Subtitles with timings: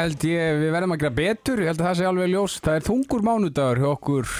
[0.00, 2.56] held ég, við verðum að gera betur, ég held að það sé alveg ljós.
[2.64, 4.30] Það er þungur mánudagur hjá okkur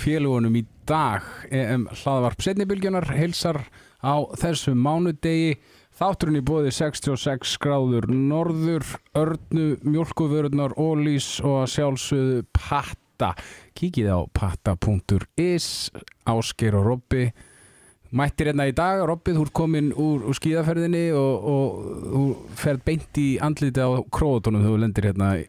[0.00, 1.28] félagunum í dag.
[1.52, 3.60] EM hlaðvarp setnibylgjunar heilsar
[4.00, 5.58] á þessum mánudegi.
[6.00, 8.86] Þátturinn í bóði 66 gráður norður,
[9.18, 13.34] örnu, mjölkuvörurnar, ólís og sjálfsögðu patta.
[13.76, 15.66] Kíkið á patta.is,
[16.24, 17.26] ásker og robbi.
[18.12, 21.78] Mættir hérna í dag, Robbið, þú ert komin úr, úr skíðaferðinni og, og
[22.12, 22.24] þú
[22.60, 25.46] ferð beint í andliti á króatónum þegar þú lendir hérna í,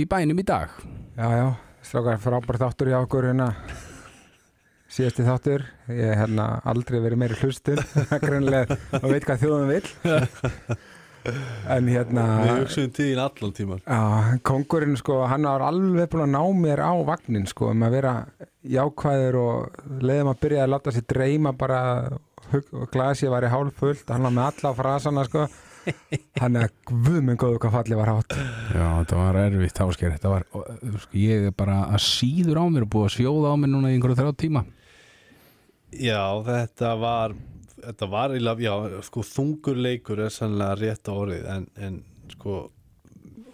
[0.00, 0.72] í bænum í dag.
[1.18, 1.46] Já, já,
[1.84, 3.50] strákar frábær þáttur hjá okkur hérna
[4.88, 7.80] síðasti þáttur ég hef hérna aldrei verið meiri hlustin
[8.24, 10.78] greinlega og veit hvað þjóðum vil
[11.68, 16.34] en hérna Við hugsaðum tíðin allan tíman já, kongurinn sko, hann var alveg búin að
[16.36, 18.14] ná mér á vagnin sko, um að vera
[18.68, 21.80] jákvæður og leiðum að byrja að láta sér dreyma bara
[22.52, 25.48] hug- og glasið var í hálf fullt hann var með alla frasana sko
[26.40, 30.10] hann er guð minn góðu hvað fallið var hátt Já, þetta var erfitt ásker.
[30.16, 30.44] Þetta var,
[30.82, 33.88] veist, ég er bara að síður á mér og búið að sjóða á mér núna
[33.92, 34.64] í einhverju þrjá tíma.
[35.96, 37.34] Já, þetta var
[37.84, 42.58] þetta var eiginlega, já, sko þungur leikur er sannlega rétt á orðið en, en sko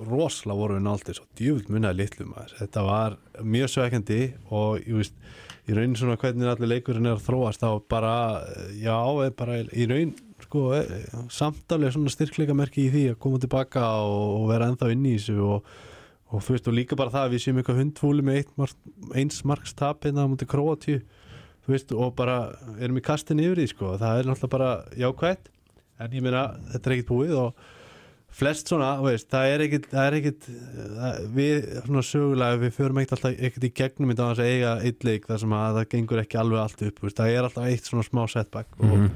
[0.05, 2.55] rosalega voru við náldið svo djúvilt munnaði litlu maður.
[2.61, 3.17] Þetta var
[3.55, 5.17] mjög sveikandi og ég veist,
[5.65, 8.15] í raun svona hvernig allir leikurinn er að þróast þá bara,
[8.77, 8.97] já,
[9.39, 10.67] bara í raun, sko,
[11.33, 15.17] samtalið svona styrkleika merki í því að koma tilbaka og, og vera ennþá inn í
[15.17, 15.75] þessu og,
[16.35, 18.81] og þú veist, og líka bara það að við séum eitthvað hundfúli með eitt mark,
[19.15, 21.01] eins marks tap hérna á mútið Króatíu
[21.69, 22.39] veist, og bara
[22.81, 24.71] erum í kastin yfir því, sko, það er náttúrulega bara
[25.01, 25.49] jákvætt,
[26.05, 27.65] en ég meina þetta er ekkit búið og
[28.35, 32.99] flest svona, veist, það er ekkit, það er ekkit það, við, svona sögulega við förum
[33.03, 35.87] ekkit alltaf ekkit í gegnum á þess að eiga eitt leik þar sem að það
[35.95, 39.13] gengur ekki alveg allt upp, veist, það er alltaf eitt svona smá setback og Mhm.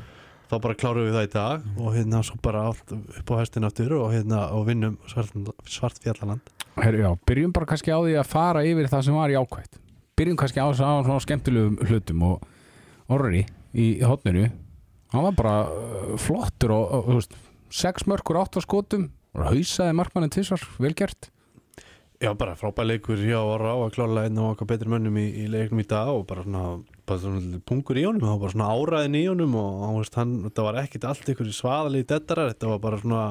[0.49, 3.93] þá bara klárum við það í dag og hérna svo bara upp á hestin aftur
[3.99, 5.35] og hérna og vinnum svart,
[5.67, 6.41] svart fjallaland
[6.79, 9.79] Herru, já, byrjum bara kannski á því að fara yfir það sem var jákvætt.
[10.19, 12.47] Byrjum kannski á, svona skemmtilegum hlutum og
[13.15, 14.49] orri í hotninu.
[15.15, 17.37] Hann var bara uh, flottur og, og,
[17.73, 21.31] sex mörkur átt á skotum og hausaði markmannin tvisvar, vel gert.
[22.19, 25.29] Já, bara frábæð leikur hjá Orra á að klála einn og okkar betri mönnum í,
[25.39, 26.63] í leiknum í dag og bara svona,
[27.07, 30.65] bara svona pungur í honum, það var bara svona áræðin í honum og hann, þetta
[30.67, 33.23] var ekkit allt ykkur svaðalegi dettarar, þetta var bara svona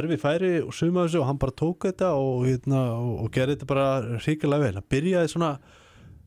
[0.00, 3.56] erfi færi og suma þessu og hann bara tók þetta og, hérna, og, og gerði
[3.56, 3.86] þetta bara
[4.24, 5.50] ríkilega vel hann byrjaði svona,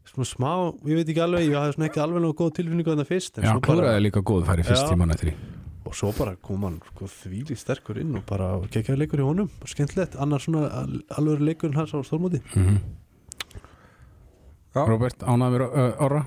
[0.09, 0.51] svona smá,
[0.89, 3.37] ég veit ekki alveg, ég hafði svona ekki alveg nógu góð tilfinningu en það fyrst
[3.39, 4.91] en Já, svo bara- klúraði líka góð færi fyrst Já.
[4.93, 5.35] tíman eftir því.
[5.89, 9.49] og svo bara kom hann sko, þvíli sterkur inn og bara gekkjaði leikur í honum
[9.65, 12.77] skemmtilegt, annar svona al- alveg leikur hans á stórmóti Mm
[14.75, 14.83] Já.
[14.85, 16.19] Robert, ánaður uh, orra?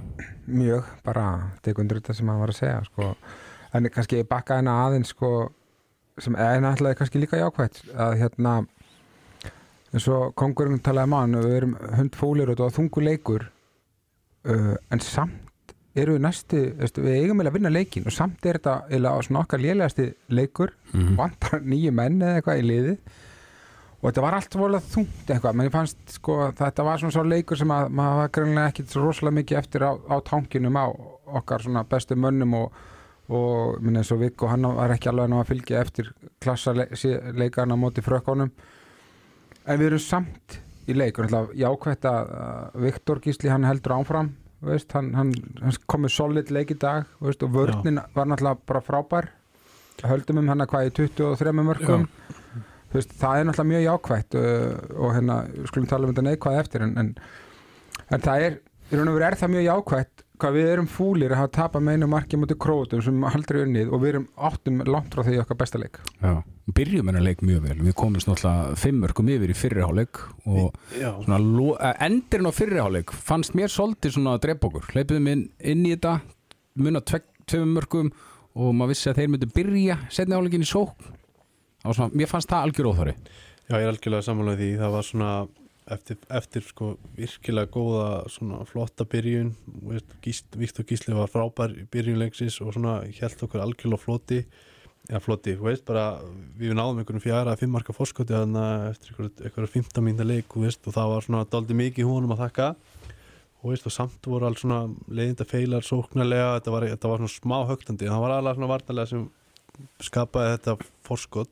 [0.51, 3.13] mjög, bara tek undir þetta sem hann var að segja sko.
[3.73, 5.29] en kannski ég bakka hennar aðeins sko,
[6.21, 8.57] sem er náttúrulega kannski líka jákvætt að hérna
[9.93, 13.49] eins og kongurinn talaði mann við erum hundfólir og þetta var þungu leikur
[14.49, 16.61] uh, en samt eru við næstu,
[17.05, 21.19] við eigum að vinna leikin og samt er þetta eiginlega svona okkar lélegasti leikur, Mm
[21.19, 22.95] vantar nýju menn eða eitthvað í liði
[24.03, 27.23] og þetta var allt volað þungt eitthvað menn ég fannst sko þetta var svona svo
[27.29, 30.87] leikur sem að maður var greinlega ekkit svo rosalega mikið eftir á, á tankinum á
[31.39, 32.81] okkar svona bestu mönnum og,
[33.33, 36.13] og minn eins og Viggo hann var ekki alveg að fylgja eftir
[36.43, 36.87] klassa le
[37.39, 38.53] leikarna á móti frökkunum.
[39.67, 40.59] En við erum samt
[40.91, 42.33] í leik og náttúrulega jákvætt að
[42.83, 44.33] Viktor Gísli hann heldur áfram
[44.63, 48.83] veist, hann, hann, hann komið solid leik í dag veist, og vörnin var náttúrulega bara
[48.85, 49.31] frábær.
[50.03, 52.09] Höldum um hann að hvað í 23 mörgum
[52.93, 55.39] veist, það er náttúrulega mjög jákvætt uh, og hérna,
[55.71, 57.15] skulum tala um þetta neikvæð eftir en, en,
[58.11, 58.61] en það er
[58.91, 61.85] í raun og veru er það mjög jákvætt hvað við erum fúlir að hafa tapað
[61.87, 65.39] með einu marki mútið krótum sem aldrei unnið og við erum áttum langt frá því
[65.45, 66.01] okkar besta leik.
[66.21, 66.33] Já,
[66.77, 67.79] byrjum hennar leik mjög vel.
[67.87, 72.53] Við komumst náttúrulega fimm mörgum yfir í fyrriháleik og Já, svona lo- eh, endirinn á
[72.53, 74.91] fyrriháleik fannst mér svolítið svona að drepa okkur.
[74.93, 76.21] Hleypiðum inn, inn í þetta
[76.77, 78.13] mun að tveim mörgum
[78.55, 80.93] og maður vissi að þeir myndu byrja setni áleikin í sók
[81.85, 83.15] og svona, mér fannst það algjör óþari
[83.71, 84.71] Já, ég er algjörlega samanlega því.
[84.83, 85.29] Það var svona
[85.91, 89.53] eftir, eftir sko virkilega góða svona flotta byrjun.
[90.59, 94.43] Viktor Gísli var frábær byrjun leiksins og svona held okkur algjörlega floti.
[95.11, 96.21] Eða floti, veist, bara
[96.59, 100.55] við náðum einhvern fjara að fimmmarka fórskoti þannig að eftir einhverjum einhver 15 mínta leik
[100.55, 102.69] veist, og það var svona daldi mikið húnum að þakka.
[103.63, 107.35] Og veist, og samt voru alls svona leiðinda feilar sóknarlega, þetta var, þetta var svona
[107.35, 109.27] smá högtandi, það var alveg svona vartalega sem
[110.07, 110.77] skapaði þetta
[111.09, 111.51] forskot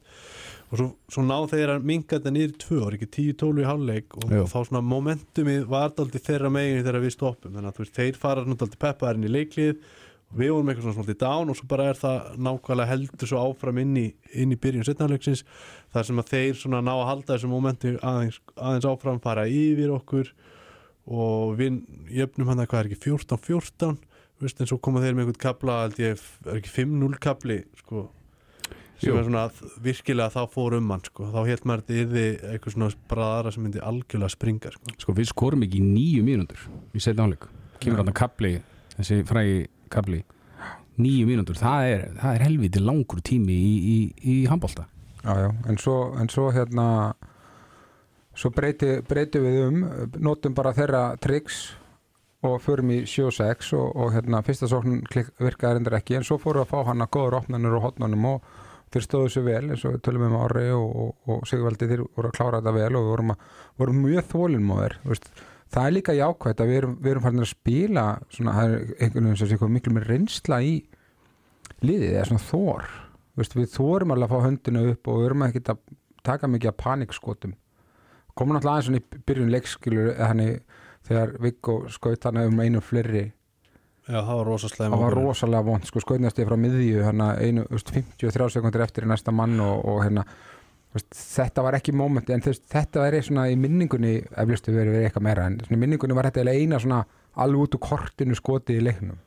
[0.71, 3.67] og svo, svo ná þeir að minga þetta niður í tvö ári, ekki 10-12 í
[3.67, 4.45] hálfleik og, Jú.
[4.53, 7.57] þá svona momentumið var daldi þeirra megin þegar við stoppum.
[7.57, 9.81] Þannig að veist, þeir fara náttúrulega peppaðarinn í leiklið.
[10.31, 13.41] Og við vorum eitthvað svona svolítið down og svo bara er það nákvæmlega heldur svo
[13.49, 14.05] áfram inn í,
[14.39, 15.43] inn í byrjun setnafleiksins
[15.91, 19.91] þar sem að þeir svona ná að halda þessu momentu aðeins, aðeins áfram fara yfir
[19.97, 20.31] okkur
[21.11, 21.81] og við
[22.15, 23.99] jöfnum hann að hvað er ekki 14-14
[24.41, 28.07] veist, en svo koma þeir með einhvern kabla held ég, er ekki 5-0 kabli sko,
[29.01, 29.17] sem Jú.
[29.19, 31.25] er svona að- virkilega þá fór um hann sko.
[31.33, 34.95] þá hélt maður þetta yfir eitthvað svona bræðara sem myndi algjörlega springa sko.
[34.99, 37.49] Sko við skorum ekki í nýju mínútur í setja áleik
[37.81, 38.53] kemur hann að kapli,
[38.99, 40.23] þessi frægi kapli
[41.01, 44.85] nýju mínútur, það er, það er helviti langur tími í, í, í handbólta
[45.25, 47.15] Já, já, en svo, en svo hérna
[48.37, 49.81] svo breyti, breyti við um
[50.23, 51.71] notum bara þeirra triks
[52.47, 55.03] og förum í 7-6 og, og hérna fyrsta sókn
[55.41, 58.29] virkaði reyndar ekki en svo fórum við að fá hann að góður opnanir og hotnanum
[58.31, 58.47] og
[58.91, 62.05] þeir stóðu sér vel eins og við tölum um ári og, og, og Sigvaldi þeir
[62.07, 63.45] voru að klára þetta vel og við vorum, að,
[63.83, 64.97] vorum mjög þólinmóðir
[65.71, 69.29] það er líka jákvæmt að við erum, erum farin að spila svona, það er einhvern
[69.31, 70.75] veginn sem sé miklu með reynsla í
[71.81, 72.91] liðið, eða svona þór
[73.39, 75.83] Vist, við þórum alveg að fá höndinu upp og við erum ekki að
[76.27, 77.53] taka mikið að panikskotum.
[78.37, 80.59] Komum náttúrulega aðeins í byrjun leikskilur þannig
[81.09, 83.31] þegar Viggo skaut hann um einu fleiri
[84.11, 87.63] Já, það var rosaslega það var rosalega vond, sko skautnast ég frá miðju hérna einu,
[87.71, 90.25] veist, 53 sekundir eftir í næsta mann og, og hérna
[90.97, 95.09] veist, þetta var ekki mómenti en þess, þetta er svona í minningunni eflistu verið verið
[95.11, 97.05] eitthvað meira en svona, í minningunni var þetta eina svona
[97.41, 99.19] alveg út úr kortinu skotið í leiknum.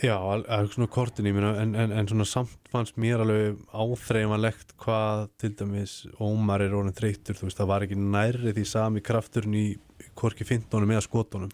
[0.00, 3.58] Já, al- al- svona kortin í minna en, en, en svona samt fannst mér alveg
[3.76, 8.64] áþreifanlegt hvað til dæmis Ómar er orðin þreyttur þú veist, það var ekki nærri því
[8.70, 9.66] sami krafturinn í
[10.16, 11.52] korki 15 eða skotunum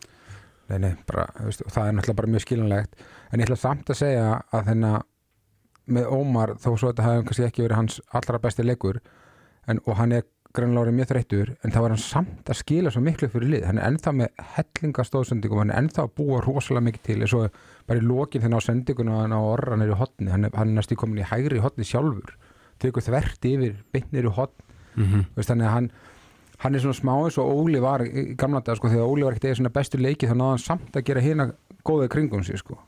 [0.68, 3.06] Nei, nei, bara, veist, það er náttúrulega bara mjög skiljanlegt.
[3.32, 5.06] En ég ætla samt að segja að þennan
[5.88, 8.98] með Ómar þó svo þetta hefði kannski ekki verið hans allra besti leikur
[9.68, 10.26] en, og hann er
[10.58, 13.66] orðið mjög þreyttur en það var hann samt að skila svo miklu fyrir lið.
[13.68, 17.34] Hann er ennþá með hellinga stóðsendingum hann er ennþá að búa rosalega mikið til eins
[17.38, 20.48] og bara í lokin þegar á sendingun og hann á orran er í hotni hann
[20.48, 22.34] er, hann er næstu komin í hægri hotni sjálfur
[22.82, 24.64] tekur þvert yfir, bynnir í hotn
[24.96, 25.24] mm -hmm.
[25.36, 25.90] veist, þannig að hann
[26.64, 29.32] hann er svona smá eins og Óli var í gamla dag sko, þegar Óli var
[29.36, 31.46] ekkert eða svona bestu leiki þá náði hann samt að gera hérna
[31.86, 32.78] góða kringum sig sko.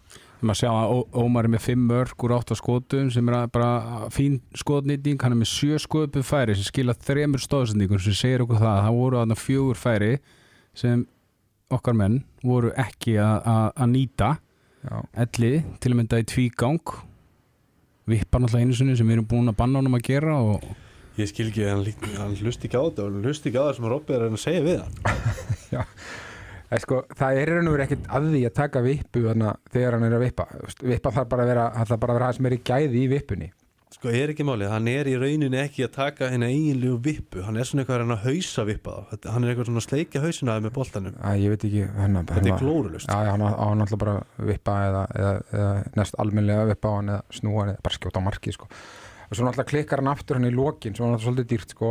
[0.42, 4.08] maður sjá að Ómar er með 5 mörg úr 8 skotum sem er að bara
[4.10, 8.56] fín skotnýting, hann er með 7 skotum færi sem skila þremur stóðsendingur sem segir okkur
[8.62, 10.12] það, það voru þarna fjögur færi
[10.74, 11.06] sem
[11.70, 14.30] okkar menn voru ekki að- að að nýta.
[15.14, 16.80] Elli, til að mynda í tvígang
[18.08, 20.64] vippar náttúrulega einu sinni sem við erum búin að banna honum að gera og
[21.18, 23.64] Ég skil ekki, hann, lík- hann hlust ekki á þetta og hann hlust ekki á
[23.66, 24.94] það sem Robby er að að segja við hann.
[26.70, 29.92] Eða, sko, það er í raun og verið ekkert að því að taka vippu þegar
[29.96, 30.44] hann er að vippa.
[30.86, 33.48] Vippa þarf bara að vera, það þarf bara að vera aðeins meiri gæði í vippunni.
[33.90, 37.58] Sko, er ekki málið, hann er í rauninni ekki að taka henni eiginlegu vippu, hann
[37.58, 40.54] er svona eitthvað að reyna að hausa vippa hann er eitthvað svona að sleikja hausina
[40.62, 43.82] með boltanum, Æ, ég veit ekki hann, þetta er glórulust Já, já, hann á hann
[43.82, 45.74] alltaf bara að vippa eða, eða, eða
[49.30, 51.70] að og svo náttúrulega klikkar hann aftur hann í lokin sem var náttúrulega svolítið dýrt
[51.76, 51.90] sko.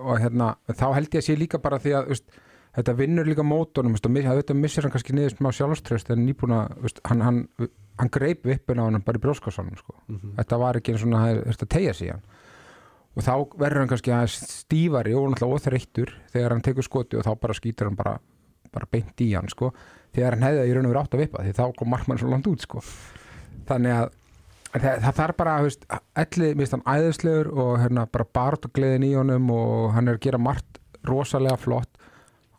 [0.00, 2.30] og hérna, þá held ég að sé líka bara því að veist,
[2.76, 6.24] þetta vinnur líka mótornum veist, og mis- þetta missir hann kannski niður smá sjálfströst en
[6.26, 7.40] nýbúna, veist, hann, hann,
[7.98, 9.94] hann greip vippuna á hann bara í brjóskassanum sko.
[10.08, 10.36] Mhm.
[10.38, 12.22] þetta var ekki eins og það er að tegja hann
[13.16, 17.24] og þá verður hann kannski aðeins stífari og náttúrulega óþreyttur þegar hann tekur skoti og
[17.26, 18.18] þá bara skýtur hann bara,
[18.72, 19.72] bara beint í hann sko
[20.14, 22.30] þegar hann hefði í raun og verið átt að vippa því þá kom markmann svo
[22.30, 22.80] langt út sko
[23.68, 24.12] þannig að
[24.74, 25.86] það, það þarf bara, þú veist,
[26.22, 30.42] allir minnst hann æðislegur og hérna bara barndagleðin í honum og hann er að gera
[30.42, 31.90] margt rosalega flott.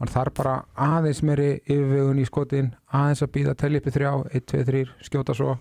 [0.02, 4.12] Hann þarf bara aðeins meiri yfirvegun í skotin aðeins að býða telja upp í þrjá
[4.32, 5.60] 1, 2, 3, skjóta svo.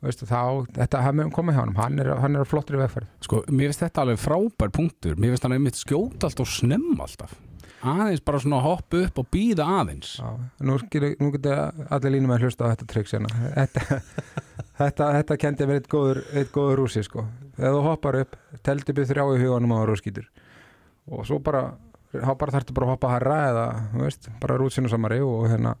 [0.00, 1.76] Veistu, þá, þetta hefði komið hjá honum.
[1.76, 3.10] Hann er, hann er á flottri vegferð.
[3.22, 5.18] Sko, mér finnst þetta alveg frábær punktur.
[5.20, 7.36] Mér finnst hann einmitt skjóta alltaf og snemma alltaf.
[7.80, 10.16] Aðeins bara svona hoppa upp og býða aðeins.
[10.18, 10.32] Já,
[10.66, 10.76] nú,
[11.20, 14.00] nú getur allir línum að hlusta á þetta trikk sena þetta,
[14.80, 16.22] þetta, þetta kendi verið eitt góður,
[16.54, 17.26] góður rúsi sko.
[17.58, 20.28] þegar þú hoppar upp, teldi í þrjá í huganum á rúskýtur
[21.10, 21.64] og svo bara,
[22.12, 25.74] bara þarftu bara að hoppa herra eða, þú veist, bara rútsinu samari og hérna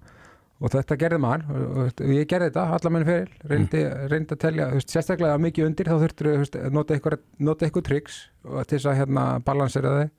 [0.60, 4.70] og þetta gerði maður, og, ég gerði þetta allar menn fyrir, reyndi, reyndi að telja
[4.70, 9.24] þú veist, sérstaklega mikið undir, þá þurftur að nota eitthvað, triks til þess að hérna
[9.46, 10.10] balansera þig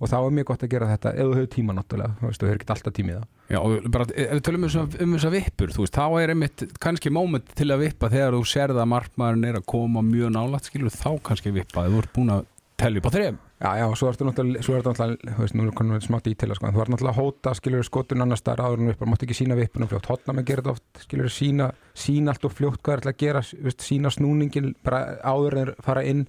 [0.00, 2.40] og þá er mjög gott að gera þetta ef þú hefur tíma náttúrulega, þú veist,
[2.40, 3.26] þú hefur ekki alltaf tími í það.
[3.50, 3.58] Já,
[3.90, 7.10] bara, ef við tölum um þessa- um þessa vippur þú veist, þá er einmitt kannski
[7.12, 10.90] moment til að vippa þegar þú sérð að markmaðurinn er að koma mjög nálægt skilur
[10.94, 12.46] þá kannski vippa, þú ert búin að
[12.80, 15.54] telja upp á þrejum Já, já, og svo ertu náttúrulega, svo ertu náttúrulega, þú veist,
[15.58, 18.22] nú er konum við smá dítila, sko, en þú ert náttúrulega að hóta, skilur skotun
[18.24, 21.28] annars staðar áður en upp, mátt ekki sína vippunum fljótt, hotna með þetta oft, skilur
[21.28, 25.02] sína, sína allt og fljótt hvað er til að gera, þú veist, sína snúningin bara
[25.20, 26.24] áður en fara inn,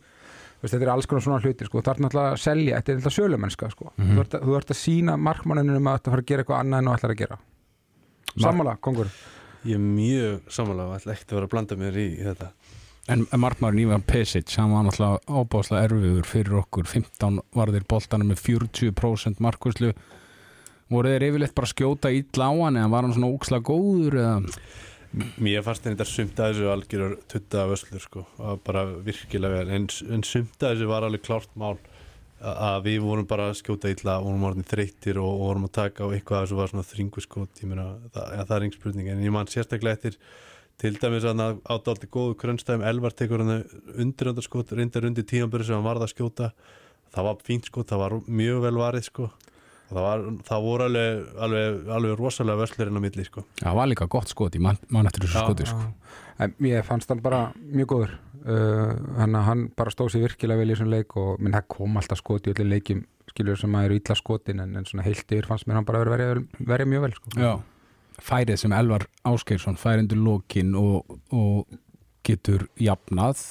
[0.61, 2.97] veist, þetta er alls konar svona hlutir, sko, þú ert náttúrulega að selja, þetta er
[2.99, 4.11] náttúrulega sölumennska, sko, Mhm.
[4.15, 6.59] þú, ert að, þú ert að sína markmanninu um að þetta fara að gera eitthvað
[6.61, 7.37] annað en þú ætlar að gera.
[8.41, 9.07] Sammála, kongur.
[9.65, 12.51] Ég er mjög samanlega og ætla ekkert að vera að blanda mér í, í þetta
[13.09, 18.39] En markmaður Ívan Pesic, hann var náttúrulega ábáslega erfiður fyrir okkur 15 varðir boltanum með
[18.45, 19.93] 40% markvæslu
[20.91, 24.55] voru þeir yfirleitt bara skjóta illa á hann eða var hann svona óksla góður eða
[25.11, 28.21] Mér fannst þetta sumt að þessu algjörur tutta vöslur sko,
[28.63, 29.73] bara virkilega vel.
[29.75, 31.75] En, en sumt að þessu var alveg klárt mál.
[32.41, 35.75] Að við vorum bara að skjóta illa og vorum orðin þreyttir og, og vorum að
[35.75, 38.65] taka á eitthvað að þessu var svona þringu skot ég meina, það, ja, það er
[38.65, 39.11] einhver spurning.
[39.11, 40.17] En ég man sérstaklega eftir
[40.81, 43.61] til dæmis að á dálti góðu krönstæðum Elvar tekur hann
[43.93, 46.49] undir skot reyndar undir tímanbyrju sem hann varð að skjóta.
[47.11, 49.29] Það var fínt skot, það var mjög vel varið sko
[49.91, 53.45] það, var, það voru alveg, alveg, alveg rosalega vöslur inn á milli sko.
[53.62, 55.88] Það var líka gott skot í mann, mann eftir þessu skoti sko.
[56.41, 58.13] En ég fannst hann bara mjög góður.
[58.41, 62.00] Uh, hann, hann bara stóð sér virkilega vel í þessum leik og minn það kom
[62.01, 65.29] alltaf skot í öllum leikjum skilur sem að eru illa skotin en, en svona heilt
[65.29, 67.33] yfir fannst mér hann bara verið verið, mjög vel sko.
[67.38, 67.51] Já,
[68.31, 71.77] færið sem Elvar Áskeirsson fær undir lokin og, og
[72.25, 73.43] getur jafnað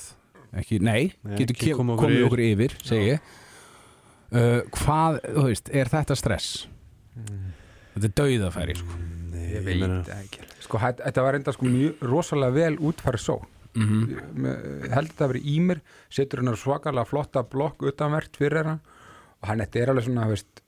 [0.58, 2.74] ekki, nei, Nei, getur komið okkur okkur, yfir.
[2.74, 3.30] yfir segi ég
[4.32, 6.66] uh, hvað, þú veist, er þetta stress?
[7.94, 8.98] Þetta er dauðafæri sko.
[9.30, 12.76] Nei, ég meina- veit það ekki sko, hætt- þetta var enda sko mjög rosalega vel
[12.78, 13.40] útfæri só
[13.74, 18.64] mm Ég held þetta að vera í mér setur hann svakalega flotta blokk utanvert fyrir
[18.66, 18.80] hann
[19.42, 20.62] og hann þetta er alveg svona veist,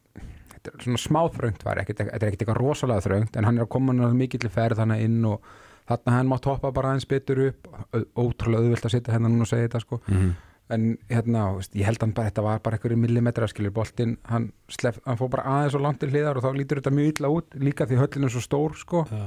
[0.53, 3.59] þetta er svona smá þröngt var ekkit, þetta er ekkert eitthvað rosalega þröngt en hann
[3.59, 5.43] er að koma hann mikið til ferð þannig inn og
[5.91, 9.43] þarna hann mátt hoppa bara aðeins betur upp Ó- ótrúlega auðvilt að sitja hérna núna
[9.47, 10.33] og segja þetta sko -hmm.
[10.73, 14.51] En hérna, veist, ég held hann bara þetta var bara einhverju millimetra skilur boltinn hann,
[15.05, 17.57] hann fór bara aðeins og langt til hliðar og þá lítur þetta mjög illa út
[17.61, 19.05] líka því höllin er svo stór sko.
[19.11, 19.25] Já.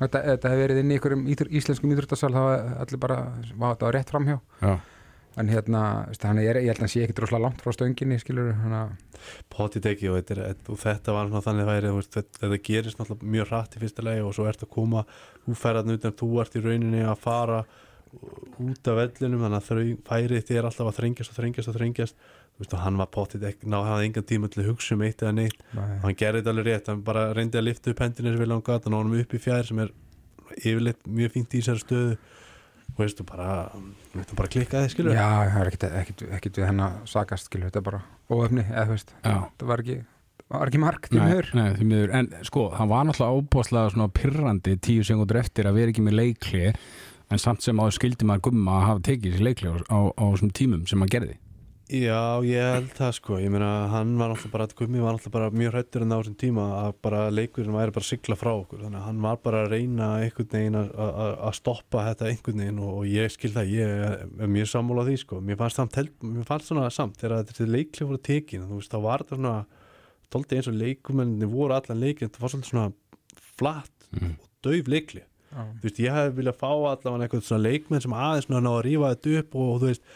[0.00, 3.22] þetta, þetta hefur verið inn í einhverjum íþr, íslenskum íþróttasal þá var allir bara,
[3.54, 4.38] var þetta rétt framhjá.
[4.62, 4.76] Já,
[5.36, 8.16] en hérna, veist, hann er, ég held að hann sé ekkit rosalega langt frá stönginni
[8.22, 8.94] skilur að
[9.52, 14.04] Potti teki og þetta, þetta var þannig veist, þetta, þetta gerist mjög hratt í fyrsta
[14.06, 15.04] legi og svo ert að koma
[15.44, 17.60] þú ferðan utan, þú ert í rauninni að fara
[18.66, 22.16] út af vellinum þannig að færið þér alltaf að þrengjast og þrengjast og þrengjast.
[22.56, 24.94] Þú veist og hann var pottið ekki, ná, hann hafði engan tíma til að hugsa
[24.96, 25.58] um eitt eða neitt.
[25.76, 28.56] Og hann gerði þetta alveg rétt, hann bara reyndi að lifta upp hendinni sem vilja
[28.56, 29.92] hann gata, ná hann upp í fjær sem er
[30.62, 32.16] yfirleitt mjög fínt í þessari stöðu.
[32.96, 33.46] Og veistu bara,
[34.14, 37.68] þú veist, bara klikkaði skilur já, það er ekkit, ekkit, ekkit við hennar sakast skilur,
[37.68, 38.00] þetta er bara
[38.32, 39.96] óöfni eða þú veist, það var ekki
[40.54, 41.48] var ekki mark því Nei, miður.
[41.58, 45.76] nei, því miður, en sko, hann var náttúrulega óbúslega svona pirrandi tíu sekundur eftir að
[45.80, 46.62] vera ekki með leikli
[47.30, 50.24] en samt sem áður skildi maður gumma að hafa tekið sér leikli á, á, á
[50.34, 51.36] þessum tímum sem hann gerði.
[51.86, 55.50] Já, ég held það sko, ég meina hann var náttúrulega bara, Gummi var náttúrulega bara
[55.54, 58.98] mjög hrættur en á þessum tíma að bara leikurinn væri bara sigla frá okkur, þannig
[58.98, 63.06] að hann var bara að reyna einhvern veginn að- stoppa þetta einhvern veginn og, og
[63.06, 63.70] ég skil það.
[63.70, 63.94] Ég
[64.42, 65.94] er mjög sammála því sko, mér fannst samt
[66.26, 69.54] mér fannst svona samt þegar þetta leikli voru tekin, þú veist, þá var þetta svona
[70.34, 72.88] tóldi eins og leikumenninni voru allan leikin, það var svona
[73.56, 74.34] flatt Mhm.
[74.42, 75.62] og dauf leikli Já.
[75.62, 79.12] þú veist, ég hefði viljað fá allavega eitthvað svona leikmenn sem aðeins ná að rífa
[79.14, 80.14] þetta upp og, þú veist,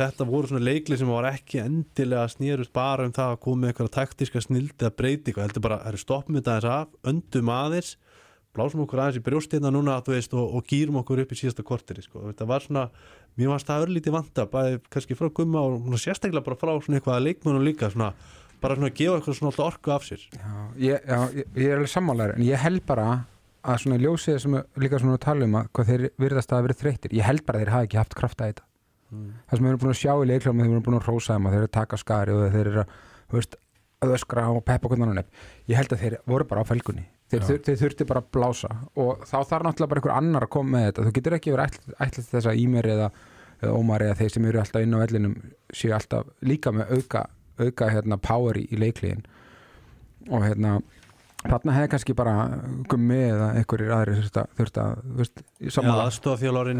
[0.00, 3.72] þetta voru svona leikli sem var ekki endilega snýrust bara um það að koma með
[3.72, 7.52] eitthvað taktíska snildi að breyti eitthvað, heldur bara, það er stoppum þetta aðeins af, öndum
[7.54, 7.92] aðeins
[8.56, 11.64] blásum okkur aðeins í brjóstina núna þú veist, og, og gýrum okkur upp í síðasta
[11.66, 12.24] korteri sko.
[12.30, 12.86] þetta var svona,
[13.38, 17.26] mér varst það örlítið vanta, bæði kannski frá gumma og sérstaklega bara frá svona eitthvað
[17.28, 18.10] leikmennum líka svona,
[18.62, 20.50] bara svona að gefa eitthvað svona orku af sér Já,
[20.82, 23.06] ég, já, ég, ég er alveg sammálaður en ég held bara
[23.60, 26.78] að svona ljósið sem líka svona að tala um að hvað þeir virðast að vera
[26.80, 28.66] þreyttir ég held bara að þeir hafa ekki haft kraft að þetta.
[29.10, 29.30] Mm.
[29.50, 31.46] það sem við erum búin að sjá í leiklum þeir eru búin að rósa þeim
[31.48, 33.56] að þeir eru að taka skari og þeir eru að,
[34.14, 35.24] öskra og peppa
[35.68, 37.04] ég held að þeir voru bara á felgunni.
[37.30, 40.52] Þeir, þeir, þeir þurfti bara að blása og þá þarf náttúrulega bara einhver annar að
[40.54, 41.04] koma með þetta.
[41.04, 41.76] Þú getur ekki verið
[42.06, 43.10] ætlast þess að Ímer eða,
[43.60, 45.36] eða Ómar eða þeir sem eru alltaf inn á vellinum
[45.70, 47.22] séu alltaf líka með auka,
[47.60, 47.90] auka
[50.42, 50.80] hérna,
[51.40, 52.32] þarna hefði kannski bara
[52.90, 54.18] gummi eða einhverjir aðrir
[54.58, 54.98] þurft að,
[55.60, 56.02] Já, sammála.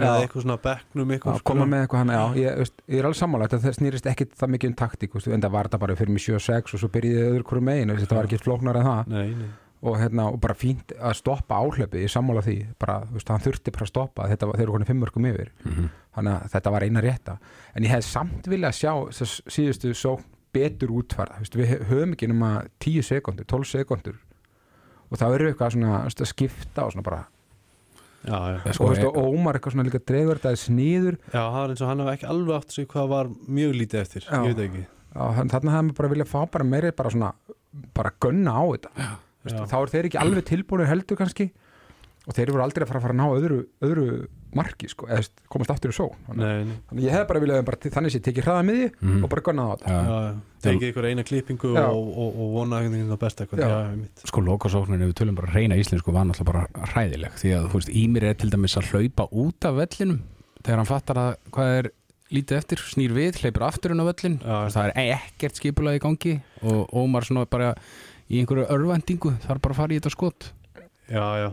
[0.03, 0.11] Já.
[0.11, 3.09] eða eitthvað svona bekknum Já, eitthvað koma með eitthvað hann, já, ég, veist, ég er
[3.09, 5.81] alveg sammála þetta það snýrist ekkit það mikið um taktík veist, en það var þetta
[5.87, 8.89] bara fyrir mig 7-6 og svo byrjiði öðru hverju megin, þetta var ekki flóknar en
[8.91, 9.13] það.
[9.17, 9.51] Nei, nei.
[9.81, 13.73] Og, hérna, og bara fínt að stoppa áhlöpið, ég sammála því bara, veist, hann þurfti
[13.73, 15.53] bara að stoppa þetta var, þeir eru konið fimmörkum yfir.
[15.65, 15.87] Mhm.
[16.11, 17.39] þannig að þetta var eina rétta.
[17.75, 18.93] En ég hef samt vilja sjá
[19.49, 20.19] síðustu svo
[20.53, 22.49] betur útfarða veist, við höfum ekki nema
[22.83, 24.17] 10 sekundur 12 sekundur
[25.11, 27.21] og þá eru eitthvað svona veist, að skipta og svona bara.
[28.21, 28.59] Já, já.
[28.77, 31.81] Sko, og, veist, og Ómar eitthvað svona líka dregur þetta sniður Já, það var eins
[31.81, 34.41] og hann hafi ekki alveg átt sig hvað var mjög lítið eftir, Já.
[34.45, 34.83] ég veit ekki.
[35.15, 37.31] Þannig að hefði bara vilja fá bara meiri bara svona,
[37.97, 39.09] bara gunna á þetta.
[39.41, 39.71] Veistu, Já.
[39.73, 41.49] þá er þeir ekki alveg tilbúinir heldur kannski.
[42.29, 44.07] Og þeir voru aldrei að fara að fara að ná öðru, öðru
[44.59, 48.15] marki sko, eða komast aftur í só þannig, þannig ég hef bara viljað bara, þannig
[48.15, 49.23] sé tekið hraða miði Mhm.
[49.25, 50.01] og bara gunna á þetta Já.
[50.01, 50.35] Já, já.
[50.61, 53.63] Tekið ykkur eina klippingu og, og, og vona einhvern veginn það besta eitthvað.
[53.65, 54.27] Já.
[54.29, 57.79] Sko lokasóknin ef við tölum bara reyna íslensku var náttúrulega bara hræðileg því að þú
[57.81, 60.21] veist, Ímir er til dæmis að hlaupa út af vellinum
[60.63, 61.91] þegar hann fattar að hvað er
[62.31, 66.35] lítið eftir, snýr við, hleypur aftur inn á vellin það er ekkert skipulega í gangi
[66.63, 67.73] og Ómar svona bara
[68.31, 70.53] í einhverju örvendingu þarf bara að fara í þetta skot
[71.11, 71.49] Já, já.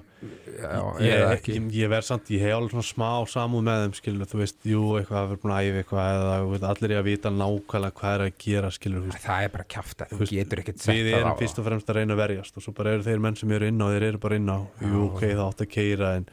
[0.58, 4.28] Já, Ég, ég, ég, verð samt, ég hef alveg svona smá samúð með þeim, skilur,
[4.30, 7.00] þú veist, jú, eitthvað að vera búin að æfa eitthvað eða þú veist, allir er
[7.02, 9.26] að vita nákvæmlega hvað er að gera, skilur, þú veist.
[9.28, 12.00] það er bara kjafta, þú Þú getur ekkert sett Við erum fyrst og fremst að
[12.00, 14.22] reyna að verjast og svo bara eru þeir menn sem eru inn á, þeir eru
[14.26, 16.28] bara inn á, jú, ok, það átt að keira en,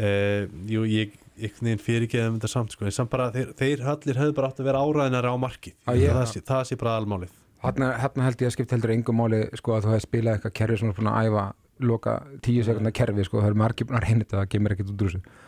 [0.00, 4.20] uh, jú, ég, einhvern veginn fyrirgeðum þetta samt, sko, en samt bara, þeir, þeir allir
[4.24, 7.36] hefðu bara átt að vera áræðinari á markið, Já, ég- það, það sé bara almálið.
[7.60, 10.78] Þarna held ég að skipta heldur engum máli sko að þú hefði spilað eitthvað kerfi
[10.80, 11.42] sem er búin að æfa
[11.84, 14.92] loka tíu sekundar kerfi sko, það er margir búin að reyna þetta, það kemur ekkert
[14.92, 15.38] út úr þessu.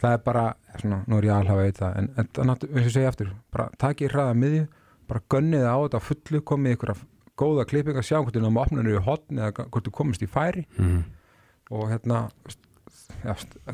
[0.00, 0.44] Það er bara,
[0.80, 3.66] svona, nú er ég alhafa veit það en, en þannig að ég segja aftur bara
[3.82, 4.66] takið hraða miðju,
[5.10, 7.02] bara gönnið á þetta fullu, komið ykkur að
[7.40, 10.66] góða klippinga, sjá hvort þú náma opnunir í hotn eða hvort þú komist í færi.
[10.80, 11.02] Mm.
[11.70, 12.24] og hérna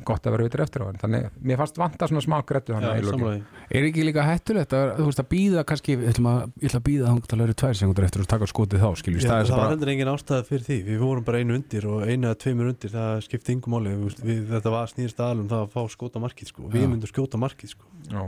[0.06, 2.36] gott að vera vitur eftir á en þannig, mér fannst vanta svona smá
[2.76, 2.86] hann
[3.22, 3.34] því.
[3.70, 7.12] Er ekki líka hættulegt að, þú veist, að býða kannski, ég að, ætla að býða
[7.12, 9.70] þangt að lögri tvær sekundur eftir að taka skotið þá, skiljum Já, það var bara,
[9.74, 12.94] hendur engin ástæða fyrir því við vorum bara einu undir og einu eða tveimur undir
[12.96, 13.78] það skipti yngum
[14.22, 16.68] við, þetta var snýrst aðalum það að fá skóta markið sko.
[16.72, 17.90] við myndum skjóta markið sko.
[18.10, 18.22] já,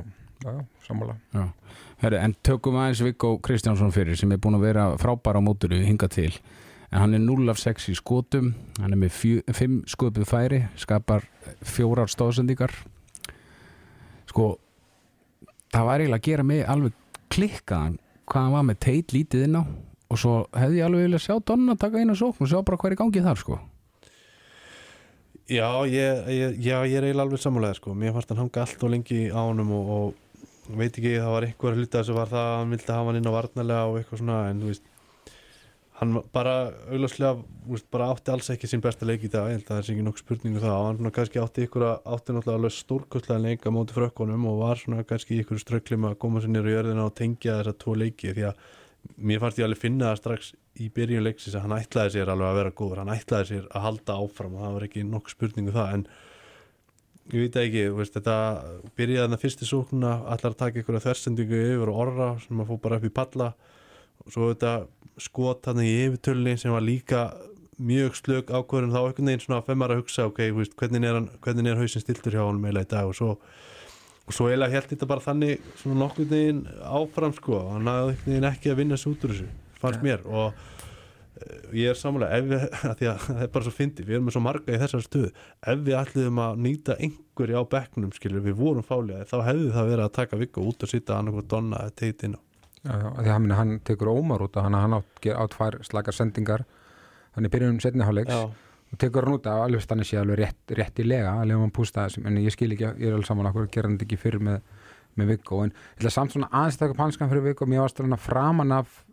[0.44, 0.56] já,
[1.34, 1.46] já.
[1.98, 5.80] Herri, en tökum aðeins Viggo Kristjánsson fyrir sem er búin að vera frábæra á móturu
[5.82, 6.30] hinga til,
[6.88, 11.26] en hann er 0 af 6 í skotum, hann er með 5 sköpuð færi, skapar
[11.62, 12.72] fjórar stóðsendingar
[14.28, 14.54] sko
[15.72, 19.58] það var eiginlega að gera mig alveg klikkaðan hvað hann var með teit lítið inn
[19.60, 19.62] á.
[20.08, 22.96] Og svo hefði ég alveg viljað sjá Donna taka einu sókn og sjá bara er
[22.96, 23.58] í gangi þar sko.
[25.48, 27.94] Já, ég, ég, já, ég er eiginlega alveg sammálega sko.
[27.96, 31.46] mér fannst hann hanga allt og lengi á honum og, og veit ekki, það var
[31.46, 34.22] einhver hluta sem var það að hann vildi hafa hann inn á varnarlega og eitthvað
[34.22, 34.87] svona, en þú veist
[35.98, 39.48] hann bara veist, bara átti alls ekki sín besta leik í dag.
[39.50, 40.74] Ég held að það er ekki nokkuð spurningu það.
[40.76, 44.46] Og hann svona kannski átti ykkur að átti náttúrulega alveg stórkostlega leik á móti frökkunum
[44.46, 47.56] og var svona kannski ykkur ströggli með að koma sér nýra í jörðina og tengja
[47.58, 48.34] þessa tvo leiki.
[48.36, 48.62] Því að
[49.18, 52.52] mér fannst ég alveg finna það strax í byrjun leiksins að hann ætlaði sér alveg
[52.52, 53.02] að vera góður.
[53.02, 55.96] Hann ætlaði sér að halda áfram og það var ekki nokkuð spurningu það.
[55.96, 56.06] En
[57.34, 58.36] ég veit það ekki, veist, þetta
[58.94, 62.70] byrjaði þarna fyrsti sóknuna allar að taka ykkur að þversendingu yfir og orra sem að
[62.70, 63.50] fór bara upp í palla
[64.24, 64.74] og svo þetta
[65.18, 67.28] skot hann í yfirtölni sem var líka
[67.78, 71.28] mjög slög ákvörðum þá einhvern veginn svona femmar að hugsa ok, veist, hvernig er, hann,
[71.44, 73.10] hvernig er hausin stiltur hjá honum eiginlega í dag?
[73.10, 73.36] Og svo
[74.28, 77.62] og svo eiginlega held þetta bara þannig svona nokkuð veginn áfram sko.
[77.72, 79.46] Hann hafði einhvern veginn ekki að vinna sig út úr þessu
[79.80, 80.26] fannst mér.
[80.28, 80.58] Og
[81.38, 84.18] eh, ég er samanlega ef við, að því að það er bara svo fyndi við
[84.18, 85.32] erum með svo marga í þessar stöðu.
[85.72, 89.90] Ef við ætliðum að nýta einhverja á bekknum skilur við vorum fálega þá hefði það
[89.94, 92.26] verið að taka vikku út og sitta annarkoð donna eða teit
[92.84, 96.64] því hann, hann tekur ómar út hann, hann ger- tvær slakar sendingar.
[97.34, 98.32] Hann er byrjun setni hálfleiks
[98.92, 101.70] og tekur hann út af alveg stannig sé alveg rétt, rétt í lega alveg hann
[101.74, 104.40] pústa þessum, en ég skil ekki ég er alveg saman okkur, gera hann ekki fyrir
[104.40, 104.62] með,
[105.16, 107.84] með Viggo, en ég ætla samt svona aðeins að taka upp hanskan fyrir Viggo, mér
[107.84, 109.04] varst hann að framan af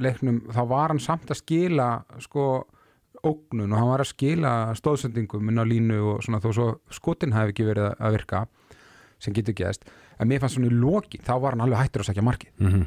[0.00, 1.88] leiknum, þá var hann samt að skila
[2.24, 2.46] sko
[3.26, 7.34] ógnun og hann var að skila stóðsendingum inn á línu og svona þó svo skotin
[7.36, 8.46] hafi ekki verið að virka
[9.20, 9.84] sem getur geðast,
[10.18, 12.50] en mér fannst svona í loki þá var hann alveg hættur að sækja markið.
[12.58, 12.86] Mm -hmm.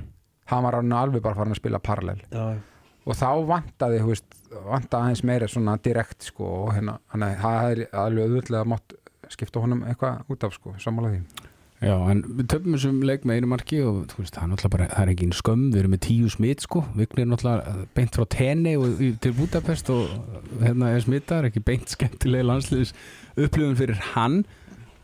[0.51, 2.19] hann var hann alveg bara farin að spila parallel.
[2.31, 2.57] Já,
[3.05, 4.25] og þá vantaði, þú veist,
[4.65, 8.93] vantaði aðeins meira svona direkt sko og hérna, hann er, það er alveg auðvitað mátt
[9.29, 11.21] skipta honum eitthvað út af sko, sammála því.
[11.83, 14.85] Já, en við töfum þessum leik með einu marki og veist, það er náttúrulega bara,
[14.87, 18.15] það er ekki einn skömm, við erum með tíu smitt sko, Vignir er náttúrulega beint
[18.15, 20.07] frá tenni og í- til Budapest og
[20.61, 22.93] hérna er smittar, ekki beint skemmtilega landsliðis
[23.35, 24.45] upplifun fyrir hann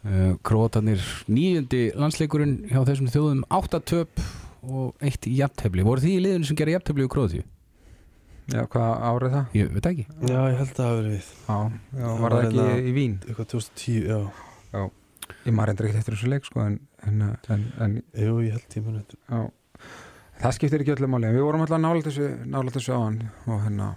[0.05, 4.21] uh, Krótarnir nýjundi landsleikurinn hjá þessum þjóðum áttatöp
[4.69, 7.41] og eitt í jafntefli, voru því í liðinu sem gera jafntefli og Króti?
[8.49, 9.49] Já, hvað árið það?
[9.59, 11.57] Ég veit það ekki já ég held að það verið við Já,
[11.99, 13.17] já Það var var það ekki hérna- í Vín?
[13.27, 14.81] eitthvað 2010, já,
[15.45, 17.19] Ég maður endur ekkert eftir þessu leik sko en, en,
[17.53, 19.41] en, en jú ég held tíma þetta já,
[20.41, 23.19] það skiptir ekki öllu máli en við vorum alltaf nála þessu, nála þessu á hann
[23.45, 23.91] og hérna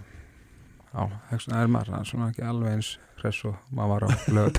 [0.93, 2.91] já, þess vegna er maður svona ekki alveg eins
[3.23, 4.57] hress og maður var á lögut